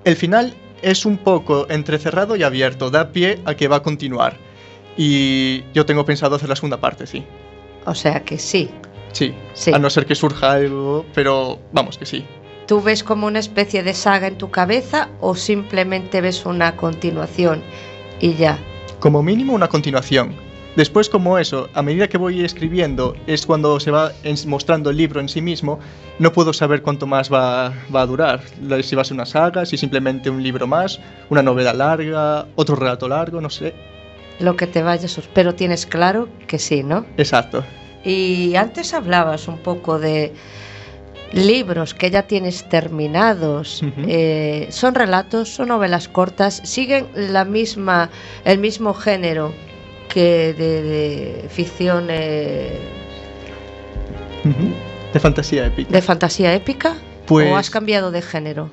[0.06, 4.36] El final es un poco entrecerrado y abierto, da pie a que va a continuar.
[4.96, 7.24] Y yo tengo pensado hacer la segunda parte, sí.
[7.86, 8.70] O sea que sí.
[9.10, 9.72] Sí, sí.
[9.74, 12.24] a no ser que surja algo, pero vamos que sí.
[12.68, 17.64] ¿Tú ves como una especie de saga en tu cabeza o simplemente ves una continuación
[18.20, 18.60] y ya?
[19.00, 20.36] Como mínimo una continuación.
[20.76, 24.12] Después, como eso, a medida que voy escribiendo, es cuando se va
[24.46, 25.78] mostrando el libro en sí mismo,
[26.18, 28.42] no puedo saber cuánto más va, va, a durar.
[28.82, 32.76] Si va a ser una saga, si simplemente un libro más, una novela larga, otro
[32.76, 33.72] relato largo, no sé.
[34.38, 37.06] Lo que te vayas, pero tienes claro que sí, ¿no?
[37.16, 37.64] Exacto.
[38.04, 40.34] Y antes hablabas un poco de
[41.32, 43.82] libros que ya tienes terminados.
[44.06, 48.10] Eh, son relatos, son novelas cortas, siguen la misma,
[48.44, 49.54] el mismo género
[50.16, 52.06] que de, ficción...
[52.08, 52.80] Eh,
[55.12, 55.92] de fantasía épica.
[55.92, 56.96] ¿De fantasía épica?
[57.26, 58.70] Pues, ¿O has cambiado de género?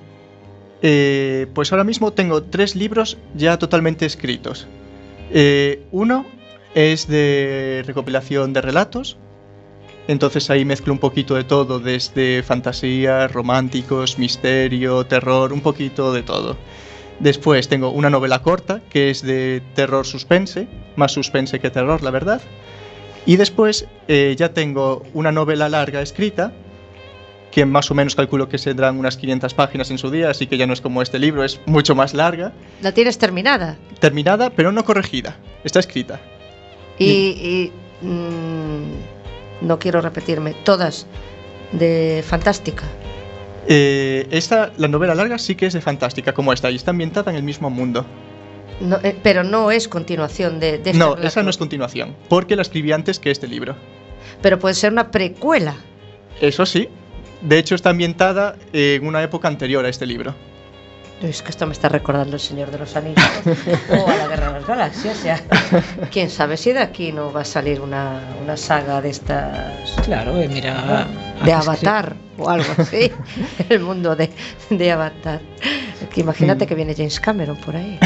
[0.82, 4.68] Eh, pues ahora mismo tengo tres libros ya totalmente escritos.
[5.32, 6.26] Eh, uno
[6.76, 9.18] es de recopilación de relatos.
[10.08, 16.24] Entonces ahí mezclo un poquito de todo, desde fantasía, románticos, misterio, terror, un poquito de
[16.24, 16.56] todo.
[17.20, 22.12] Después tengo una novela corta que es de terror suspense, más suspense que terror, la
[22.12, 22.42] verdad.
[23.26, 26.52] Y después eh, ya tengo una novela larga escrita,
[27.52, 30.58] que más o menos calculo que serán unas 500 páginas en su día, así que
[30.58, 32.52] ya no es como este libro, es mucho más larga.
[32.82, 33.78] ¿La tienes terminada?
[34.00, 36.20] Terminada, pero no corregida, está escrita.
[36.98, 37.72] Y,
[38.02, 41.06] mm, no quiero repetirme, todas
[41.72, 42.86] de fantástica.
[43.68, 47.32] Eh, esta, la novela larga sí que es de fantástica, como esta, y está ambientada
[47.32, 48.06] en el mismo mundo.
[49.04, 52.92] Eh, pero no es continuación de, de No, esa no es continuación, porque la escribí
[52.92, 53.76] antes que este libro.
[54.42, 55.76] Pero puede ser una precuela.
[56.42, 56.90] Eso sí.
[57.42, 60.34] De hecho, está ambientada en una época anterior a este libro.
[61.22, 63.24] Es que esto me está recordando el Señor de los Anillos
[63.90, 65.24] o a la Guerra de las Galaxias.
[65.24, 65.42] Ya.
[66.12, 69.92] Quién sabe si de aquí no va a salir una, una saga de estas.
[70.04, 71.08] Claro, eh, mira.
[71.46, 73.12] De Avatar o algo así.
[73.70, 74.30] el mundo de,
[74.70, 75.42] de Avatar.
[76.14, 76.68] Que imagínate mm.
[76.68, 78.00] que viene James Cameron por ahí.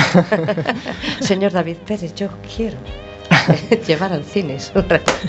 [1.22, 2.78] Señor David Pérez, yo quiero.
[3.88, 4.58] llevar al cine.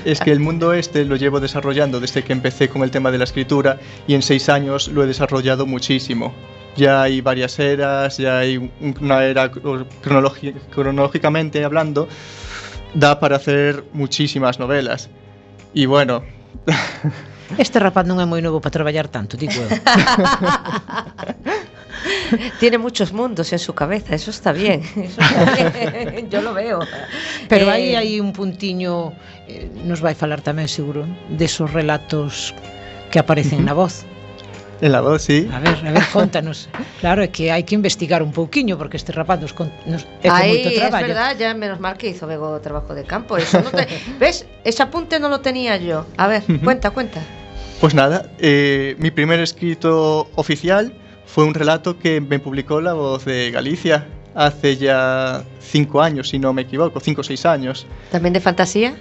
[0.04, 3.18] es que el mundo este lo llevo desarrollando desde que empecé con el tema de
[3.18, 6.32] la escritura y en seis años lo he desarrollado muchísimo
[6.78, 12.08] ya hay varias eras, ya hay una era cronológicamente hablando,
[12.94, 15.10] da para hacer muchísimas novelas.
[15.74, 16.22] Y bueno...
[17.56, 19.70] Este rapaz non é moi novo para traballar tanto, digo eu.
[22.60, 26.28] Tiene muchos mundos en su cabeza, eso está bien, eso está bien.
[26.30, 26.80] yo lo veo.
[27.48, 29.12] Pero eh, aí hai un puntiño,
[29.48, 32.52] eh, nos vai falar tamén seguro, de esos relatos
[33.10, 34.04] que aparecen na voz.
[34.80, 35.48] En la voz, sí.
[35.52, 36.68] A ver, a ver, contanos.
[37.00, 39.50] Claro, é que hai que investigar un pouquiño porque este rapaz nos,
[39.90, 41.10] nos é con moito traballo.
[41.10, 43.34] es verdad, ya menos mal que hizo Bego trabajo de campo.
[43.34, 43.88] Eso no te,
[44.22, 44.46] ¿Ves?
[44.62, 46.06] Ese apunte no lo tenía yo.
[46.14, 47.20] A ver, cuenta, cuenta.
[47.80, 50.92] Pues nada, eh, mi primer escrito oficial
[51.26, 56.40] fue un relato que me publicó La Voz de Galicia hace ya cinco años, si
[56.40, 57.86] no me equivoco, cinco o seis años.
[58.10, 58.96] ¿También de fantasía?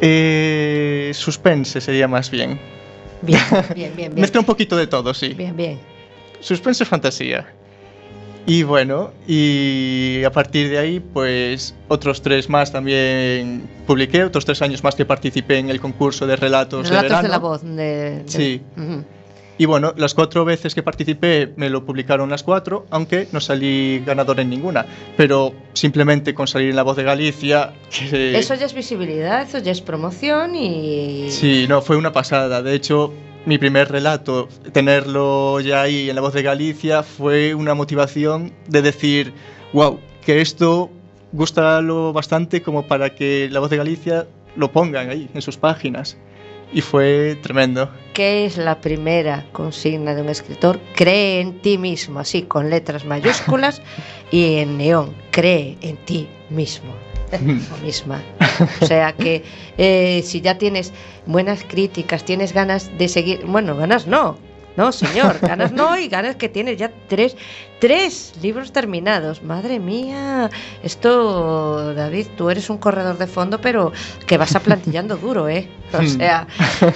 [0.00, 2.60] Eh, suspense sería más bien.
[3.22, 3.96] Bien, bien, bien.
[3.96, 4.14] bien.
[4.14, 5.34] Mezcla un poquito de todo, sí.
[5.34, 5.80] Bien, bien.
[6.38, 7.52] Suspense fantasía.
[8.46, 14.60] Y bueno, y a partir de ahí, pues otros tres más también publiqué, otros tres
[14.60, 17.22] años más que participé en el concurso de relatos, relatos de verano.
[17.22, 17.62] de la voz.
[17.62, 18.22] De, de...
[18.26, 18.60] Sí.
[18.76, 19.04] Uh -huh.
[19.56, 24.02] Y bueno, las cuatro veces que participé me lo publicaron las cuatro, aunque no salí
[24.04, 24.84] ganador en ninguna.
[25.16, 27.72] Pero simplemente con salir en La Voz de Galicia...
[27.88, 28.36] Que...
[28.36, 31.30] Eso ya es visibilidad, eso ya es promoción y...
[31.30, 32.62] Sí, no, fue una pasada.
[32.62, 33.12] De hecho,
[33.46, 38.82] mi primer relato, tenerlo ya ahí en La Voz de Galicia, fue una motivación de
[38.82, 39.32] decir,
[39.72, 40.90] wow, que esto
[41.32, 44.26] gusta lo bastante como para que La Voz de Galicia
[44.56, 46.16] lo pongan ahí, en sus páginas
[46.72, 47.88] y fue tremendo.
[48.12, 50.80] ¿Qué es la primera consigna de un escritor?
[50.94, 53.82] Cree en ti mismo, así con letras mayúsculas
[54.30, 56.92] y en neón, cree en ti mismo.
[57.32, 58.22] O misma.
[58.82, 59.42] O sea que
[59.78, 60.92] eh, si ya tienes
[61.26, 64.38] buenas críticas, tienes ganas de seguir, bueno, ganas no,
[64.76, 67.36] no, señor, ganas no y ganas que tienes ya tres,
[67.78, 69.42] tres libros terminados.
[69.42, 70.50] Madre mía,
[70.82, 73.92] esto, David, tú eres un corredor de fondo, pero
[74.26, 75.68] que vas aplantillando duro, ¿eh?
[75.92, 76.48] O sea,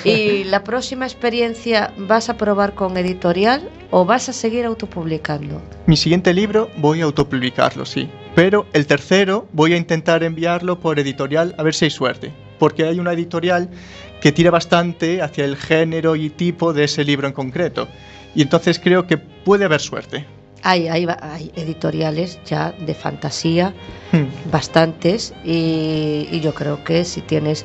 [0.05, 5.63] ¿y la próxima experiencia vas a probar con editorial o vas a seguir autopublicando?
[5.87, 8.11] Mi siguiente libro voy a autopublicarlo, sí.
[8.35, 12.33] Pero el tercero voy a intentar enviarlo por editorial a ver si hay suerte.
[12.59, 13.71] Porque hay una editorial
[14.21, 17.89] que tira bastante hacia el género y tipo de ese libro en concreto.
[18.35, 20.25] Y entonces creo que puede haber suerte.
[20.63, 23.73] Hay, hay, hay editoriales ya de fantasía,
[24.13, 24.51] hmm.
[24.51, 27.65] bastantes, y, y, yo creo que si tienes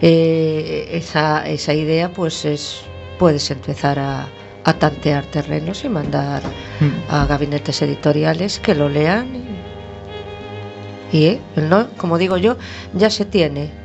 [0.00, 2.80] eh, esa, esa, idea, pues es,
[3.18, 4.26] puedes empezar a,
[4.64, 6.42] a tantear terrenos y mandar
[6.80, 7.12] hmm.
[7.12, 9.36] a gabinetes editoriales que lo lean.
[11.12, 11.88] Y, y eh, ¿no?
[11.98, 12.56] como digo yo,
[12.94, 13.79] ya se tiene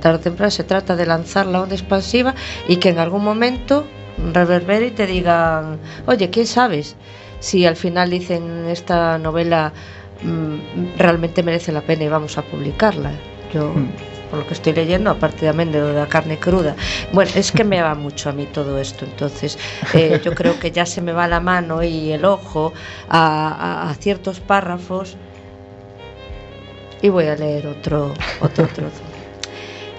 [0.00, 2.34] tarde o temprano se trata de lanzar la onda expansiva
[2.68, 3.84] y que en algún momento
[4.32, 6.96] reverbere y te digan, oye, ¿quién sabes?
[7.40, 9.72] Si al final dicen esta novela
[10.22, 13.12] mmm, realmente merece la pena y vamos a publicarla.
[13.52, 14.30] Yo, mm.
[14.30, 16.74] por lo que estoy leyendo, aparte también de la carne cruda,
[17.12, 19.58] bueno, es que me va mucho a mí todo esto, entonces
[19.94, 22.72] eh, yo creo que ya se me va la mano y el ojo
[23.08, 25.16] a, a, a ciertos párrafos
[27.00, 29.07] y voy a leer otro, otro trozo.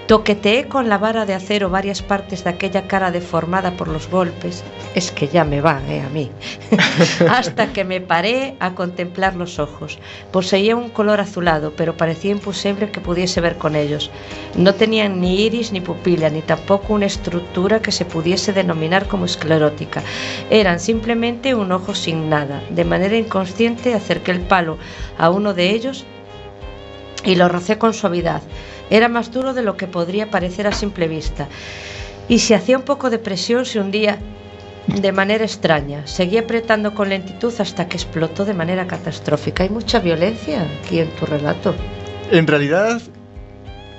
[0.10, 4.64] Toqueteé con la vara de acero varias partes de aquella cara deformada por los golpes.
[4.96, 6.32] Es que ya me van, eh, a mí.
[7.30, 10.00] Hasta que me paré a contemplar los ojos.
[10.32, 14.10] Poseía un color azulado, pero parecía imposible que pudiese ver con ellos.
[14.56, 19.26] No tenían ni iris ni pupila, ni tampoco una estructura que se pudiese denominar como
[19.26, 20.02] esclerótica.
[20.50, 22.64] Eran simplemente un ojo sin nada.
[22.72, 24.80] De manera inconsciente acerqué el palo
[25.20, 26.04] a uno de ellos
[27.24, 28.42] y lo rocé con suavidad.
[28.90, 31.48] Era más duro de lo que podría parecer a simple vista.
[32.28, 34.20] Y si hacía un poco de presión se hundía
[34.88, 36.06] de manera extraña.
[36.08, 39.64] Seguía apretando con lentitud hasta que explotó de manera catastrófica.
[39.64, 41.76] Hay mucha violencia aquí en tu relato.
[42.32, 43.02] En realidad,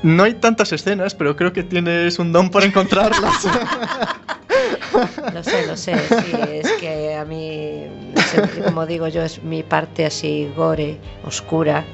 [0.03, 3.45] no hay tantas escenas, pero creo que tienes un don por encontrarlas.
[5.34, 5.95] lo sé, lo sé.
[5.99, 7.86] Sí, es que a mí,
[8.64, 11.84] como digo yo, es mi parte así gore, oscura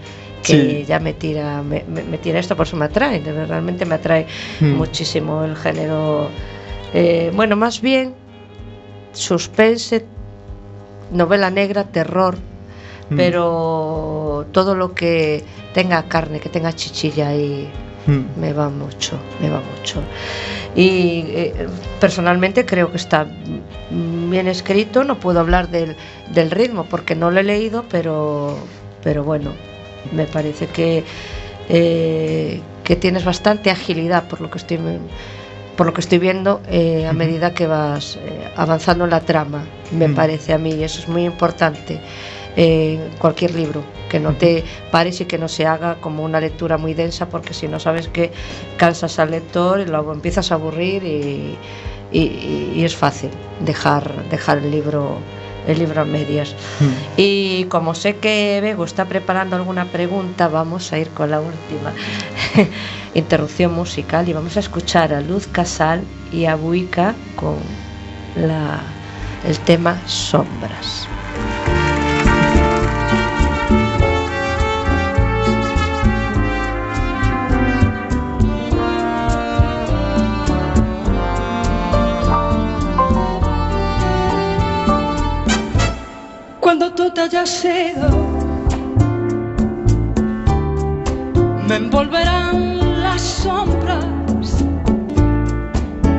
[0.47, 0.85] que sí.
[0.87, 4.27] ya me tira me, me, tira esto por eso me atrae realmente me atrae
[4.61, 4.75] mm.
[4.75, 6.29] muchísimo el género
[6.95, 8.15] eh, bueno más bien
[9.13, 10.05] suspense
[11.11, 12.37] novela negra terror
[13.11, 13.17] mm.
[13.17, 15.45] pero todo lo que
[15.75, 17.69] tenga carne que tenga chichilla y
[18.07, 18.41] mm.
[18.41, 20.01] me va mucho me va mucho
[20.77, 21.67] y eh,
[22.01, 23.27] personalmente creo que está
[23.91, 25.97] bien escrito no puedo hablar del,
[26.33, 28.57] del ritmo porque no lo he leído pero
[29.03, 29.53] pero bueno
[30.13, 31.05] me parece que,
[31.69, 34.79] eh, que tienes bastante agilidad por lo que estoy
[35.77, 39.65] por lo que estoy viendo eh, a medida que vas eh, avanzando en la trama
[39.93, 42.01] me parece a mí y eso es muy importante
[42.57, 46.79] en cualquier libro que no te pares y que no se haga como una lectura
[46.79, 48.31] muy densa porque si no sabes que
[48.79, 51.59] cansas al lector y luego empiezas a aburrir y,
[52.11, 53.31] y, y es fácil
[53.61, 55.19] dejar dejar el libro
[55.67, 56.55] el libro a medias.
[56.81, 56.85] Mm.
[57.17, 61.93] Y como sé que Bego está preparando alguna pregunta, vamos a ir con la última
[63.15, 66.03] interrupción musical y vamos a escuchar a Luz Casal
[66.33, 67.59] y a Buica con
[68.37, 68.81] la,
[69.47, 71.09] el tema Sombras.
[87.27, 88.09] Hayas ido,
[91.69, 94.65] me envolverán las sombras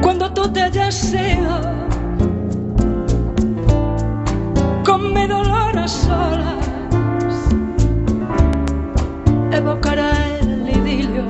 [0.02, 1.78] cuando tú te hayas ido.
[4.86, 6.56] Con mi dolor a solas
[9.52, 11.26] evocará el idilio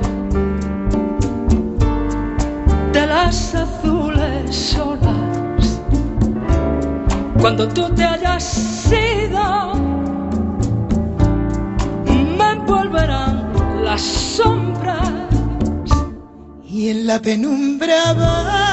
[2.92, 5.80] de las azules olas
[7.40, 9.37] cuando tú te hayas sido
[17.20, 18.67] penumbra vaga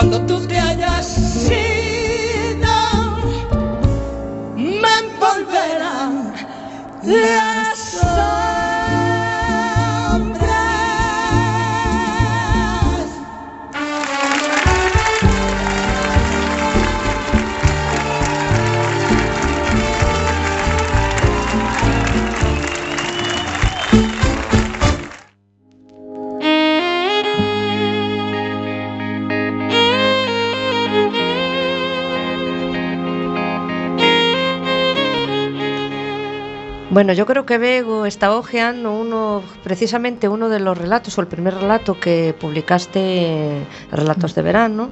[0.00, 0.49] Cuando tú
[37.00, 41.28] Bueno, yo creo que Bego está ojeando uno, precisamente uno de los relatos, o el
[41.28, 44.90] primer relato que publicaste, Relatos de Verano,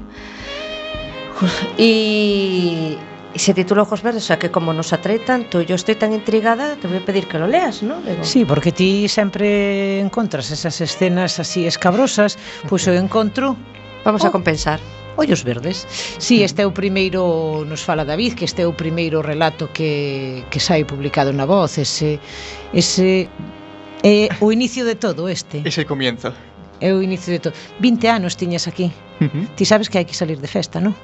[1.76, 2.96] y,
[3.34, 6.14] y se titula Ojos Verdes, o sea que como nos atrae tanto, yo estoy tan
[6.14, 8.00] intrigada, te voy a pedir que lo leas, ¿no?
[8.00, 8.24] Bego?
[8.24, 12.38] Sí, porque ti sempre encontras esas escenas así escabrosas,
[12.70, 13.54] pois eu encontro
[14.02, 14.32] Vamos a Oh.
[14.32, 14.80] compensar.
[15.19, 15.87] Ollos Verdes.
[16.19, 16.45] Si, sí, mm.
[16.45, 20.62] este é o primeiro, nos fala David, que este é o primeiro relato que, que
[20.62, 22.23] sai publicado na voz, ese,
[22.71, 23.27] ese
[24.07, 25.62] é o inicio de todo este.
[25.66, 26.31] Ese comienzo.
[26.81, 27.55] É o inicio de todo.
[27.83, 28.95] 20 anos tiñas aquí.
[29.19, 29.45] Uh -huh.
[29.59, 30.95] Ti sabes que hai que salir de festa, non?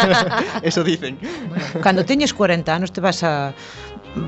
[0.64, 1.20] Eso dicen.
[1.20, 3.52] Bueno, cando teñes 40 anos te vas a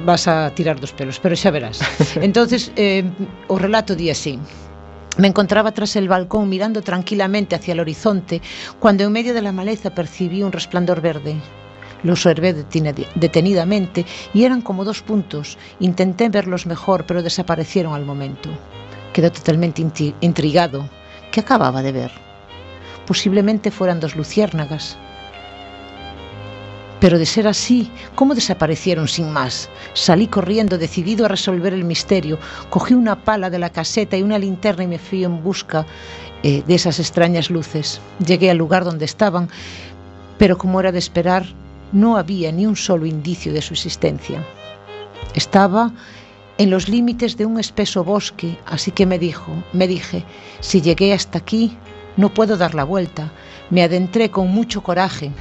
[0.04, 1.80] vas a tirar dos pelos, pero xa verás.
[2.20, 3.08] Entonces, eh,
[3.48, 4.36] o relato di así.
[5.16, 8.40] Me encontraba tras el balcón mirando tranquilamente hacia el horizonte
[8.78, 11.36] cuando en medio de la maleza percibí un resplandor verde.
[12.02, 15.58] Lo observé detenidamente y eran como dos puntos.
[15.80, 18.48] Intenté verlos mejor, pero desaparecieron al momento.
[19.12, 19.82] Quedé totalmente
[20.20, 20.88] intrigado.
[21.30, 22.12] ¿Qué acababa de ver?
[23.06, 24.96] Posiblemente fueran dos luciérnagas.
[27.00, 29.70] Pero de ser así, ¿cómo desaparecieron sin más?
[29.94, 32.38] Salí corriendo, decidido a resolver el misterio.
[32.68, 35.86] Cogí una pala de la caseta y una linterna y me fui en busca
[36.42, 38.00] eh, de esas extrañas luces.
[38.24, 39.48] Llegué al lugar donde estaban,
[40.36, 41.46] pero como era de esperar,
[41.92, 44.44] no había ni un solo indicio de su existencia.
[45.34, 45.92] Estaba
[46.58, 50.24] en los límites de un espeso bosque, así que me dijo, me dije,
[50.60, 51.76] si llegué hasta aquí,
[52.18, 53.32] no puedo dar la vuelta.
[53.70, 55.32] Me adentré con mucho coraje.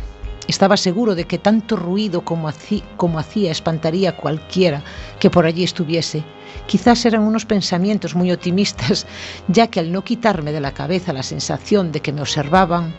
[0.50, 4.82] Estaba seguro de que tanto ruido como, hací- como hacía espantaría a cualquiera
[5.20, 6.24] que por allí estuviese.
[6.66, 9.06] Quizás eran unos pensamientos muy optimistas,
[9.48, 12.96] ya que al no quitarme de la cabeza la sensación de que me observaban,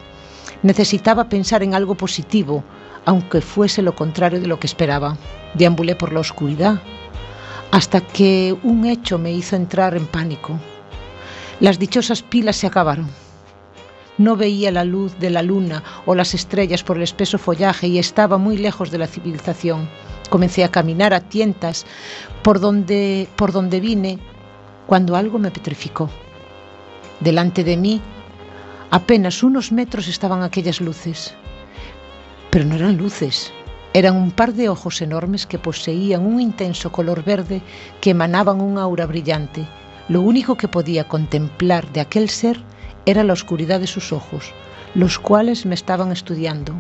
[0.63, 2.63] necesitaba pensar en algo positivo,
[3.05, 5.17] aunque fuese lo contrario de lo que esperaba.
[5.55, 6.81] Deambulé por la oscuridad,
[7.73, 10.57] hasta que un hecho me hizo entrar en pánico.
[11.59, 13.11] Las dichosas pilas se acabaron.
[14.19, 17.99] No veía la luz de la luna o las estrellas por el espeso follaje y
[17.99, 19.89] estaba muy lejos de la civilización.
[20.29, 21.87] Comencé a caminar a tientas
[22.43, 24.19] por donde, por donde vine
[24.87, 26.11] cuando algo me petrificó.
[27.21, 28.01] Delante de mí,
[28.91, 31.35] apenas unos metros estaban aquellas luces.
[32.51, 33.53] Pero no eran luces,
[33.93, 37.63] eran un par de ojos enormes que poseían un intenso color verde
[38.01, 39.67] que emanaban un aura brillante.
[40.09, 42.61] Lo único que podía contemplar de aquel ser
[43.07, 44.53] era la oscuridad de sus ojos,
[44.95, 46.75] los cuales me estaban estudiando.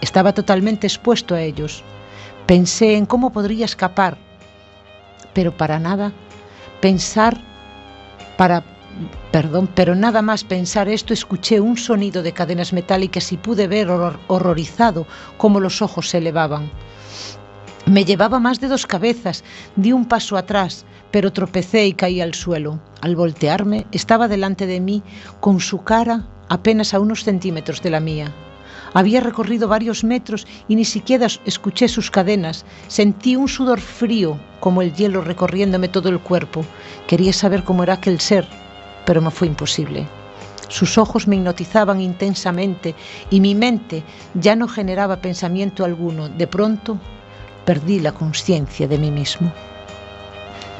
[0.00, 1.82] Estaba totalmente expuesto a ellos.
[2.46, 4.18] Pensé en cómo podría escapar,
[5.32, 6.12] pero para nada
[6.80, 7.40] pensar
[8.36, 8.62] para
[9.32, 13.90] perdón, pero nada más pensar esto escuché un sonido de cadenas metálicas y pude ver
[13.90, 15.06] horror, horrorizado
[15.36, 16.70] cómo los ojos se elevaban.
[17.86, 19.44] Me llevaba más de dos cabezas,
[19.76, 22.80] di un paso atrás, pero tropecé y caí al suelo.
[23.02, 25.02] Al voltearme, estaba delante de mí
[25.40, 28.32] con su cara apenas a unos centímetros de la mía.
[28.94, 32.64] Había recorrido varios metros y ni siquiera escuché sus cadenas.
[32.88, 36.64] Sentí un sudor frío, como el hielo recorriéndome todo el cuerpo.
[37.06, 38.48] Quería saber cómo era aquel ser,
[39.04, 40.06] pero me fue imposible.
[40.68, 42.94] Sus ojos me hipnotizaban intensamente
[43.28, 46.30] y mi mente ya no generaba pensamiento alguno.
[46.30, 46.98] De pronto
[47.64, 49.52] perdí la conciencia de mí mismo.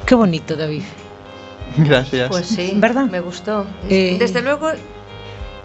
[0.06, 0.82] Qué bonito, David.
[1.78, 2.28] Gracias.
[2.28, 3.06] Pues sí, ¿verdad?
[3.10, 3.66] Me gustó.
[3.88, 4.70] Eh, Desde luego,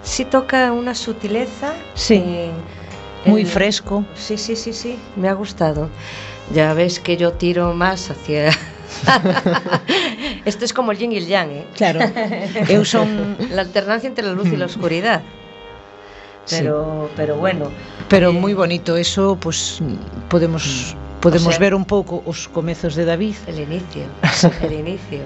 [0.01, 1.74] sí toca una sutileza.
[1.93, 2.15] Sí.
[2.15, 2.80] en-
[3.26, 4.05] Muy fresco.
[4.15, 5.89] Sí, sí, sí, sí, me ha gustado.
[6.53, 8.49] Ya ves que yo tiro más hacia...
[10.45, 11.65] Esto es como el yin y el yang, ¿eh?
[11.76, 11.99] Claro.
[12.70, 15.22] Eu son La alternancia entre la luz y la oscuridad.
[16.49, 17.70] Pero, pero bueno.
[18.09, 19.78] pero eh, moi bonito eso, pues
[20.34, 23.36] podemos podemos O sea- ver un pouco os comezos de David.
[23.47, 24.03] El inicio,
[24.61, 25.20] el inicio.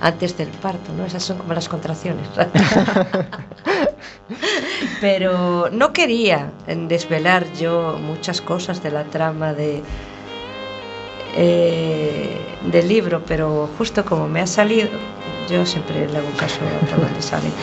[0.00, 1.04] Antes del parto, ¿no?
[1.04, 2.28] Esas son como las contracciones.
[5.00, 9.82] Pero no quería desvelar yo muchas cosas de la trama de
[11.36, 12.36] eh,
[12.70, 14.88] del libro, pero justo como me ha salido,
[15.50, 17.48] yo siempre le hago caso a todo lo que sale.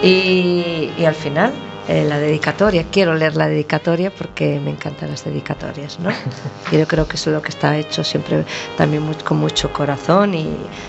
[0.00, 1.52] Y, y al final,
[1.88, 6.10] eh, la dedicatoria, quiero leer la dedicatoria porque me encantan las dedicatorias, ¿no?
[6.70, 8.44] Y yo creo que eso es lo que está hecho siempre
[8.76, 10.48] también con mucho corazón y,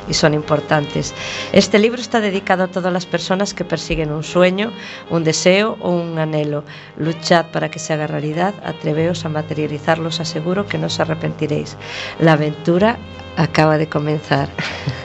[0.10, 1.14] y son importantes.
[1.54, 4.74] Este libro está dedicado a todas las personas que persiguen un sueño,
[5.10, 6.66] un deseo o un anhelo.
[6.97, 11.78] Luchad para que se haga realidad, atreveos a materializarlo, os aseguro que no os arrepentiréis.
[12.20, 12.97] La aventura
[13.42, 14.50] acaba de comenzar.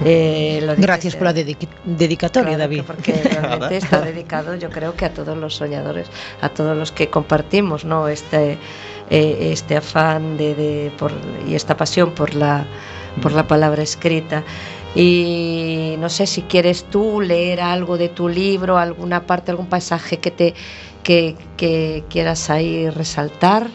[0.04, 2.78] Eh, lo dice- Gracias por la dediqui- dedicatoria, Claro, David.
[2.78, 6.08] que Porque realmente está dedicado, yo creo que a todos los soñadores,
[6.40, 8.08] a todos los que compartimos, ¿no?
[8.08, 8.58] Este
[9.10, 11.12] eh, este afán de, de- por,
[11.46, 12.66] y esta pasión por la
[13.22, 14.42] por la palabra escrita.
[14.96, 20.18] Y no sé si quieres tú leer algo de tu libro, alguna parte, algún pasaje
[20.18, 20.54] que te
[21.04, 23.68] que, que quieras ahí resaltar.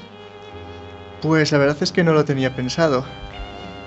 [1.21, 3.05] Pues la verdad es que no lo tenía pensado.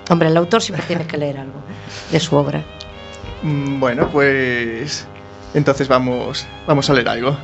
[0.09, 1.59] Hombre, el autor siempre tiene que leer algo
[2.11, 2.61] de su obra.
[3.41, 5.07] Mm, Bueno, pues
[5.53, 7.37] entonces vamos, vamos a leer algo.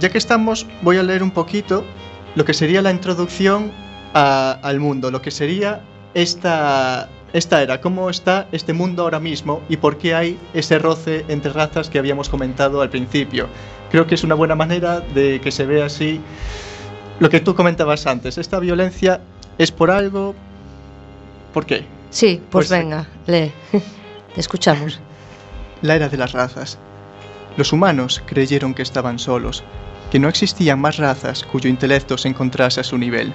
[0.00, 1.84] Ya que estamos, voy a leer un poquito
[2.34, 3.72] lo que sería la introducción
[4.12, 5.80] al mundo, lo que sería
[6.14, 11.24] esta, esta era, cómo está este mundo ahora mismo y por qué hay ese roce
[11.28, 13.48] entre razas que habíamos comentado al principio.
[13.90, 16.20] Creo que es una buena manera de que se vea así
[17.20, 18.38] lo que tú comentabas antes.
[18.38, 19.20] Esta violencia
[19.58, 20.34] es por algo.
[21.52, 21.84] ¿Por qué?
[22.10, 22.74] Sí, pues, Pues sí.
[22.74, 23.52] venga, lee.
[24.34, 25.00] Te escuchamos.
[25.82, 26.78] La era de las razas.
[27.56, 29.64] Los humanos creyeron que estaban solos,
[30.10, 33.32] que no existían más razas cuyo intelecto se encontrase a su nivel,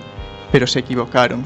[0.51, 1.45] pero se equivocaron.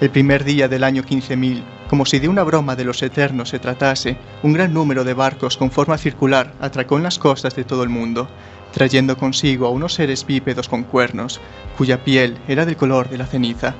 [0.00, 3.58] El primer día del año 15.000, como si de una broma de los eternos se
[3.58, 7.82] tratase, un gran número de barcos con forma circular atracó en las costas de todo
[7.82, 8.28] el mundo,
[8.72, 11.40] trayendo consigo a unos seres bípedos con cuernos,
[11.78, 13.74] cuya piel era del color de la ceniza.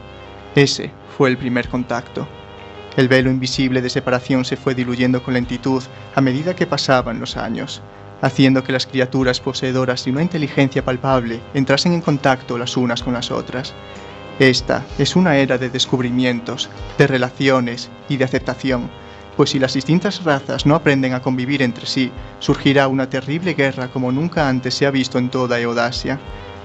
[0.55, 2.29] Ese fue el primer contacto.
[2.97, 5.83] El velo invisible de separación se fue diluyendo con lentitud
[6.15, 7.81] a medida que pasaban los años,
[8.21, 13.15] haciendo que las criaturas poseedoras de una inteligencia palpable entrasen en contacto las unas con
[13.15, 13.73] las otras.
[14.39, 18.91] Esta es una era de descubrimientos, de relaciones y de aceptación,
[19.37, 23.89] pues si las distintas razas no aprenden a convivir entre sí, surgirá una terrible guerra
[23.89, 26.19] como nunca antes se ha visto en toda Eodasia.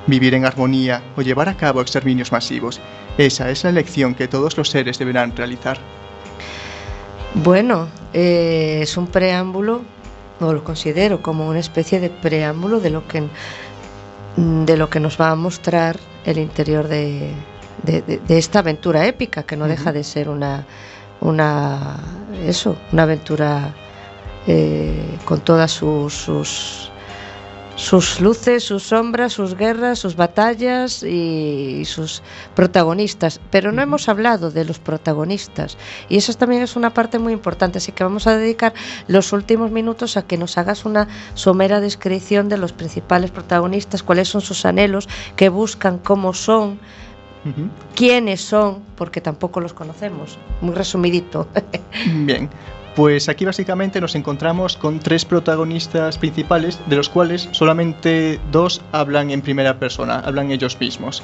[0.08, 2.80] Vivir en armonía o llevar a cabo exterminios masivos,
[3.18, 5.78] esa es la lección que todos los seres deberán realizar.
[7.34, 9.82] Bueno, eh, es un preámbulo,
[10.39, 13.24] o lo considero como una especie de preámbulo de lo que,
[14.38, 17.32] de lo que nos va a mostrar el interior de,
[17.84, 20.66] de, esta aventura épica que no deja de ser una,
[21.22, 21.97] una
[22.45, 23.74] eso, una aventura
[24.45, 26.86] eh, con todas sus sus
[28.19, 32.23] luces, sus sombras, sus guerras, sus batallas y, sus
[32.55, 33.39] protagonistas.
[33.51, 35.78] Pero no hemos hablado de los protagonistas
[36.09, 37.78] y eso también es una parte muy importante.
[37.78, 38.73] Así que vamos a dedicar
[39.07, 44.28] los últimos minutos a que nos hagas una somera descripción de los principales protagonistas, cuáles
[44.28, 46.80] son sus anhelos, qué buscan, cómo son.
[47.95, 48.82] ¿Quiénes son?
[48.97, 50.38] Porque tampoco los conocemos.
[50.59, 51.47] Muy resumidito.
[52.05, 52.49] Bien,
[52.97, 59.29] pues aquí básicamente nos encontramos con tres protagonistas principales, de los cuales solamente dos hablan
[59.29, 61.21] en primera persona, hablan ellos mismos.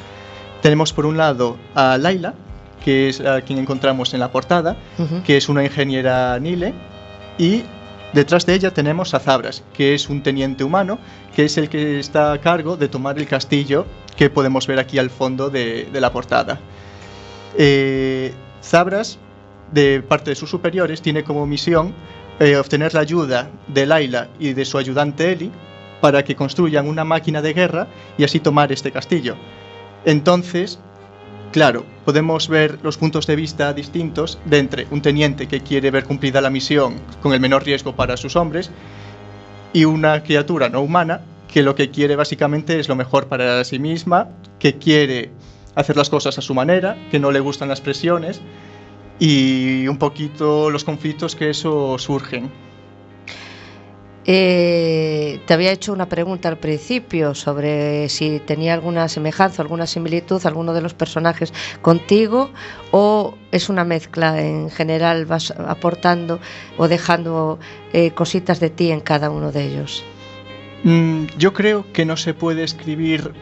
[0.61, 2.35] Tenemos por un lado a Laila,
[2.85, 4.75] que es a quien encontramos en la portada,
[5.25, 6.75] que es una ingeniera Nile,
[7.39, 7.63] y
[8.13, 10.99] detrás de ella tenemos a Zabras, que es un teniente humano,
[11.35, 14.99] que es el que está a cargo de tomar el castillo que podemos ver aquí
[14.99, 16.59] al fondo de, la portada.
[17.57, 19.17] Eh, Zabras
[19.73, 21.93] de parte de sus superiores tiene como misión
[22.39, 25.51] eh, obtener la ayuda de Laila y de su ayudante Eli
[26.01, 29.35] para que construyan una máquina de guerra y así tomar este castillo.
[30.05, 30.79] Entonces,
[31.51, 36.03] claro, podemos ver los puntos de vista distintos de entre un teniente que quiere ver
[36.03, 38.69] cumplida la misión con el menor riesgo para sus hombres
[39.71, 43.77] y una criatura no humana que lo que quiere básicamente es lo mejor para sí
[43.77, 45.29] misma, que quiere
[45.75, 48.41] hacer las cosas a su manera, que no le gustan las presiones
[49.19, 52.51] y un poquito los conflictos que eso surgen.
[54.25, 60.45] Eh, te había hecho una pregunta al principio sobre si tenía alguna semejanza, alguna similitud,
[60.45, 62.49] alguno de los personajes contigo
[62.91, 66.39] o es una mezcla en general, vas aportando
[66.77, 67.59] o dejando
[67.91, 70.05] eh, cositas de ti en cada uno de ellos.
[70.83, 73.33] Mm, yo creo que no se puede escribir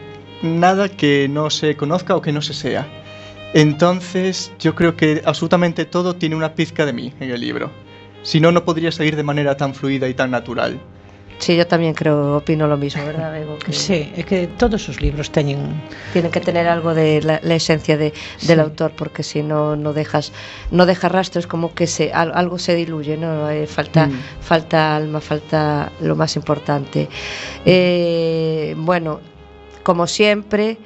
[0.42, 2.88] nada que no se conozca o que no se sea.
[3.54, 7.70] Entonces, yo creo que absolutamente todo tiene una pizca de mí en el libro.
[8.22, 10.80] Si no, no podría seguir de manera tan fluida y tan natural.
[11.42, 13.58] Sí, yo también creo, opino lo mismo, ¿verdad, Bego?
[13.68, 15.82] Sí, es que todos sus libros tienen...
[16.12, 20.32] Tienen que tener algo de la, esencia de, del autor, porque si no, no dejas,
[20.70, 23.50] no dejas rastros, como que se, algo se diluye, ¿no?
[23.50, 24.22] Eh, falta, mm.
[24.40, 27.08] falta alma, falta lo más importante.
[27.66, 29.18] Eh, bueno,
[29.82, 30.78] como siempre...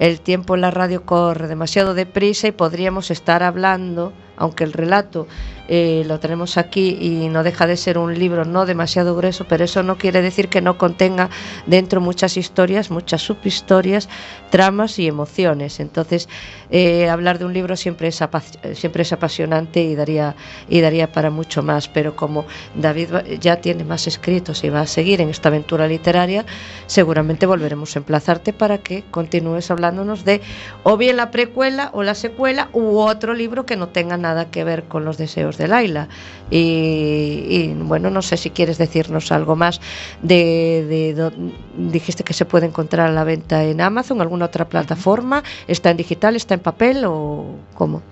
[0.00, 5.28] El tiempo en la radio corre demasiado deprisa y podríamos estar hablando, aunque el relato
[5.68, 9.64] eh, lo tenemos aquí y no deja de ser un libro no demasiado grueso, pero
[9.64, 11.30] eso no quiere decir que no contenga
[11.66, 14.08] dentro muchas historias, muchas subhistorias,
[14.50, 15.78] tramas y emociones.
[15.78, 16.28] Entonces,
[16.70, 18.20] eh, hablar de un libro siempre es,
[18.74, 20.34] siempre es apasionante y daría,
[20.68, 24.86] y daría para mucho más, pero como David ya tiene más escritos y va a
[24.88, 26.44] seguir en esta aventura literaria,
[26.86, 30.40] seguramente volveremos a emplazarte para que continúes hablándonos de
[30.82, 34.64] o bien la precuela o la secuela u otro libro que no tenga nada que
[34.64, 36.08] ver con los deseos de Laila.
[36.50, 39.80] Y, bueno, no sé si quieres decirnos algo más
[40.22, 41.30] de,
[41.76, 45.96] dijiste que se puede encontrar a la venta en Amazon, alguna otra plataforma, está en
[45.96, 48.02] digital, está en papel o cómo?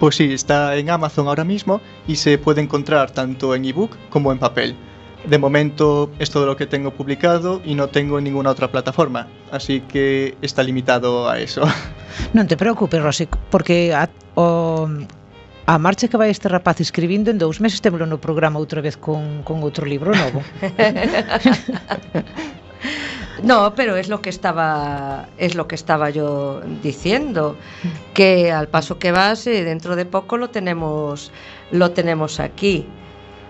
[0.00, 4.32] Pues sí, está en Amazon ahora mismo y se puede encontrar tanto en ebook como
[4.32, 4.74] en papel.
[5.26, 9.80] De momento es todo lo que tengo publicado y no tengo ninguna otra plataforma, así
[9.80, 11.62] que está limitado a eso.
[12.34, 14.86] Non te preocupes, Rosy, porque a, o,
[15.66, 18.96] a marcha que vai este rapaz escribindo en dous meses temelo no programa outra vez
[19.00, 20.42] con, con outro libro novo.
[23.42, 27.56] No, pero es lo que estaba es lo que estaba yo diciendo
[28.14, 31.30] que al paso que vas eh, dentro de poco lo tenemos
[31.70, 32.86] lo tenemos aquí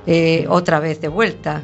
[0.06, 1.62] eh, otra vez de vuelta.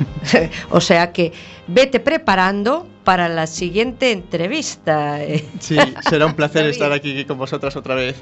[0.70, 1.32] o sea que
[1.66, 5.20] vete preparando para la siguiente entrevista.
[5.60, 5.78] Sí,
[6.10, 8.16] será un placer estar aquí con vosotras otra vez.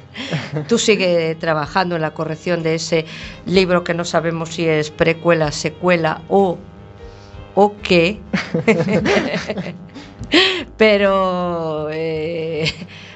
[0.69, 3.07] Tú sigue trabajando en la corrección de ese
[3.47, 6.59] libro que no sabemos si es precuela, secuela o,
[7.55, 8.21] o qué.
[10.77, 12.71] pero, eh,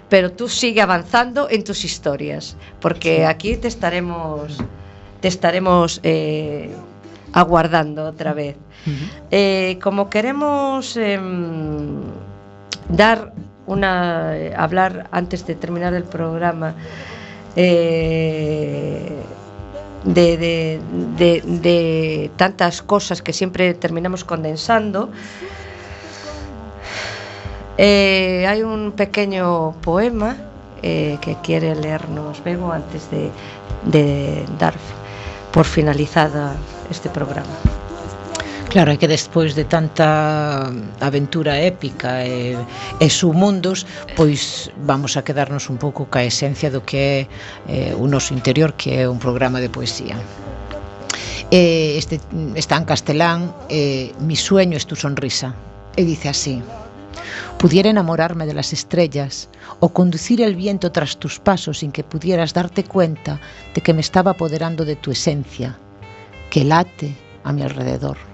[0.08, 4.56] pero tú sigue avanzando en tus historias, porque aquí te estaremos,
[5.20, 6.70] te estaremos eh,
[7.34, 8.56] aguardando otra vez.
[9.30, 12.00] Eh, como queremos em,
[12.96, 16.74] eh, hablar antes de terminar el programa
[17.56, 19.12] eh,
[20.04, 20.80] de,
[22.36, 25.10] tantas cosas que siempre terminamos condensando.
[27.78, 30.36] hay un pequeño poema
[30.80, 34.74] que quiere leernos Bego antes de dar
[35.52, 36.54] por finalizada
[36.90, 37.77] este programa.
[38.68, 40.68] Claro, é que despois de tanta
[41.00, 42.52] aventura épica e,
[43.00, 47.18] e submundos, pois vamos a quedarnos un pouco ca esencia do que é
[47.64, 50.20] eh, o interior, que é un programa de poesía.
[51.48, 52.20] Eh, este
[52.60, 55.56] está en castelán, eh, Mi sueño es tu sonrisa,
[55.96, 56.60] e dice así.
[57.56, 59.48] Pudiera enamorarme de las estrellas
[59.80, 63.40] o conducir el viento tras tus pasos sin que pudieras darte cuenta
[63.72, 65.80] de que me estaba apoderando de tu esencia,
[66.52, 68.27] que late a mi alrededor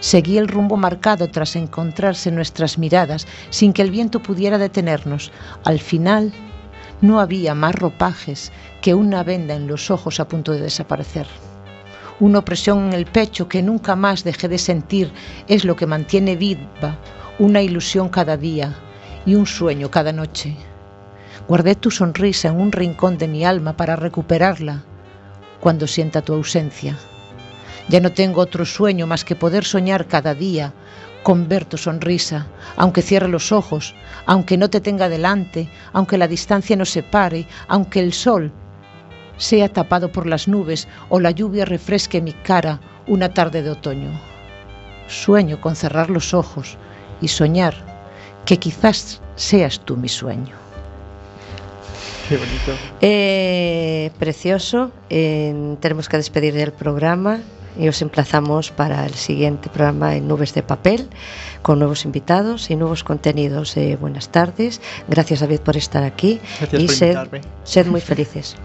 [0.00, 5.30] Seguí el rumbo marcado tras encontrarse nuestras miradas sin que el viento pudiera detenernos.
[5.64, 6.32] Al final,
[7.02, 11.26] no había más ropajes que una venda en los ojos a punto de desaparecer.
[12.18, 15.12] Una opresión en el pecho que nunca más dejé de sentir
[15.48, 16.98] es lo que mantiene viva
[17.38, 18.76] una ilusión cada día
[19.24, 20.56] y un sueño cada noche.
[21.48, 24.84] Guardé tu sonrisa en un rincón de mi alma para recuperarla
[25.58, 26.98] cuando sienta tu ausencia.
[27.90, 30.72] Ya no tengo otro sueño más que poder soñar cada día
[31.24, 36.28] con ver tu sonrisa, aunque cierre los ojos, aunque no te tenga delante, aunque la
[36.28, 38.52] distancia nos separe, aunque el sol
[39.38, 44.20] sea tapado por las nubes o la lluvia refresque mi cara una tarde de otoño.
[45.08, 46.78] Sueño con cerrar los ojos
[47.20, 47.74] y soñar
[48.44, 50.54] que quizás seas tú mi sueño.
[52.28, 52.72] Qué bonito.
[53.00, 54.92] Eh, precioso.
[55.08, 57.40] Eh, tenemos que despedir del programa
[57.78, 61.08] y os emplazamos para el siguiente programa en Nubes de Papel
[61.62, 63.76] con nuevos invitados y nuevos contenidos.
[63.76, 68.56] Eh, buenas tardes, gracias David por estar aquí gracias y por sed, sed muy felices.